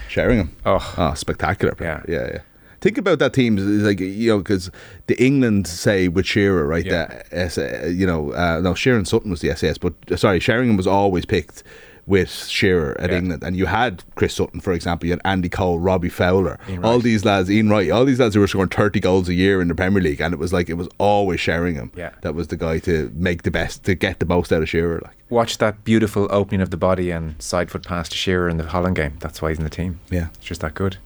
Sheringham. 0.10 0.56
Oh, 0.66 0.94
Oh, 0.98 1.14
spectacular. 1.14 1.76
player. 1.76 2.04
Yeah. 2.08 2.14
yeah, 2.20 2.28
yeah. 2.34 2.40
Think 2.82 2.98
about 3.00 3.18
that 3.20 3.34
team, 3.34 3.56
like 3.84 4.00
you 4.00 4.30
know, 4.32 4.38
because 4.40 4.70
the 5.08 5.20
England 5.24 5.66
say 5.68 6.08
with 6.08 6.26
Shearer, 6.28 6.68
right? 6.68 6.86
Yeah. 6.86 7.22
That 7.32 7.94
you 7.96 8.06
know, 8.06 8.32
uh, 8.34 8.60
no, 8.62 8.76
Shearer 8.76 9.04
Sutton 9.06 9.32
was 9.32 9.42
the 9.42 9.56
SAS, 9.56 9.78
but 9.80 9.94
sorry, 10.20 10.40
Sheringham 10.40 10.78
was 10.78 10.86
always 10.86 11.26
picked 11.26 11.64
with 12.08 12.30
Shearer 12.46 12.96
at 13.00 13.10
Yeah. 13.10 13.18
England, 13.18 13.44
and 13.44 13.56
you 13.58 13.66
had 13.66 14.04
Chris 14.16 14.36
Sutton, 14.36 14.60
for 14.60 14.74
example, 14.74 15.08
you 15.08 15.14
had 15.14 15.22
Andy 15.26 15.50
Cole, 15.50 15.80
Robbie 15.80 16.10
Fowler, 16.10 16.60
all 16.84 17.00
these 17.00 17.26
lads, 17.26 17.50
Ian 17.50 17.70
Wright, 17.70 17.90
all 17.90 18.06
these 18.06 18.20
lads 18.20 18.36
who 18.36 18.42
were 18.42 18.48
scoring 18.48 18.70
thirty 18.70 19.00
goals 19.00 19.28
a 19.28 19.34
year 19.34 19.60
in 19.62 19.68
the 19.68 19.76
Premier 19.76 20.02
League, 20.02 20.22
and 20.22 20.34
it 20.34 20.38
was 20.40 20.54
like 20.54 20.70
it 20.70 20.76
was 20.76 20.88
always 21.00 21.40
Sheringham 21.40 21.92
Yeah. 21.96 22.12
that 22.22 22.36
was 22.36 22.48
the 22.50 22.58
guy 22.58 22.78
to 22.80 23.12
make 23.16 23.42
the 23.44 23.52
best, 23.52 23.84
to 23.86 23.96
get 23.96 24.20
the 24.20 24.26
most 24.26 24.54
out 24.54 24.62
of 24.62 24.70
Shearer, 24.70 25.02
like 25.04 25.16
watch 25.30 25.58
that 25.58 25.84
beautiful 25.84 26.28
opening 26.30 26.62
of 26.62 26.70
the 26.70 26.78
body 26.78 27.10
and 27.10 27.42
side 27.42 27.72
foot 27.72 27.84
pass 27.84 28.08
to 28.10 28.16
Shearer 28.16 28.48
in 28.50 28.58
the 28.58 28.66
Holland 28.68 28.96
game. 28.96 29.14
That's 29.20 29.42
why 29.42 29.50
he's 29.50 29.58
in 29.58 29.64
the 29.64 29.70
team. 29.72 30.00
yeah. 30.12 30.28
It's 30.36 30.46
just 30.46 30.62
that 30.62 30.76
good. 30.76 30.98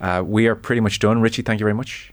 Uh, 0.00 0.22
we 0.26 0.46
are 0.48 0.54
pretty 0.54 0.80
much 0.80 0.98
done. 0.98 1.20
Richie, 1.20 1.42
thank 1.42 1.60
you 1.60 1.64
very 1.64 1.74
much. 1.74 2.12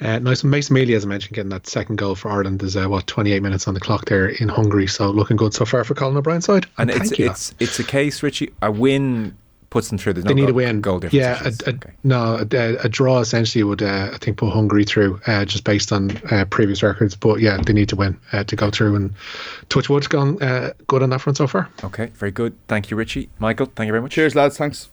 Uh, 0.00 0.18
nice. 0.18 0.42
Mason 0.42 0.74
Melia, 0.74 0.96
as 0.96 1.04
I 1.04 1.08
mentioned, 1.08 1.34
getting 1.34 1.50
that 1.50 1.66
second 1.66 1.96
goal 1.96 2.14
for 2.14 2.30
Ireland 2.30 2.62
is 2.62 2.76
uh, 2.76 2.86
what 2.88 3.06
28 3.06 3.40
minutes 3.42 3.68
on 3.68 3.74
the 3.74 3.80
clock 3.80 4.06
there 4.06 4.28
in 4.28 4.48
Hungary. 4.48 4.86
So 4.88 5.08
looking 5.10 5.36
good 5.36 5.54
so 5.54 5.64
far 5.64 5.84
for 5.84 5.94
Colin 5.94 6.16
O'Brien's 6.16 6.46
side. 6.46 6.66
And 6.78 6.90
Thank 6.90 7.02
it's 7.12 7.18
you. 7.18 7.30
it's 7.30 7.54
it's 7.60 7.78
a 7.78 7.84
case, 7.84 8.22
Richie. 8.22 8.52
A 8.60 8.70
win 8.72 9.36
puts 9.70 9.88
them 9.88 9.98
through. 9.98 10.12
There's 10.14 10.24
they 10.24 10.34
no 10.34 10.34
need 10.34 10.42
goal, 10.42 10.50
a 10.50 10.54
win. 10.54 10.80
Goal 10.80 10.98
difference. 11.00 11.14
yeah, 11.14 11.42
a, 11.44 11.70
a, 11.70 11.74
Okay. 11.74 11.90
no, 12.02 12.46
a, 12.52 12.76
a 12.84 12.88
draw 12.88 13.20
essentially 13.20 13.62
would 13.64 13.82
uh, 13.82 14.10
I 14.12 14.18
think 14.18 14.36
put 14.38 14.50
Hungary 14.52 14.84
through 14.84 15.20
uh, 15.28 15.44
just 15.44 15.64
based 15.64 15.92
on 15.92 16.10
uh, 16.30 16.44
previous 16.50 16.82
records. 16.82 17.14
But 17.16 17.40
yeah, 17.40 17.58
they 17.64 17.72
need 17.72 17.88
to 17.90 17.96
win 17.96 18.18
uh, 18.32 18.42
to 18.44 18.56
go 18.56 18.70
through. 18.70 18.96
And 18.96 19.14
Touchwood's 19.68 20.06
gone 20.08 20.42
uh, 20.42 20.72
good 20.88 21.02
on 21.04 21.10
that 21.10 21.20
front 21.20 21.36
so 21.36 21.46
far. 21.46 21.68
Okay, 21.84 22.06
very 22.14 22.32
good. 22.32 22.56
Thank 22.68 22.90
you, 22.90 22.96
Richie. 22.96 23.30
Michael, 23.38 23.66
thank 23.66 23.86
you 23.86 23.92
very 23.92 24.02
much. 24.02 24.12
Cheers, 24.12 24.34
lads. 24.34 24.56
Thanks. 24.58 24.90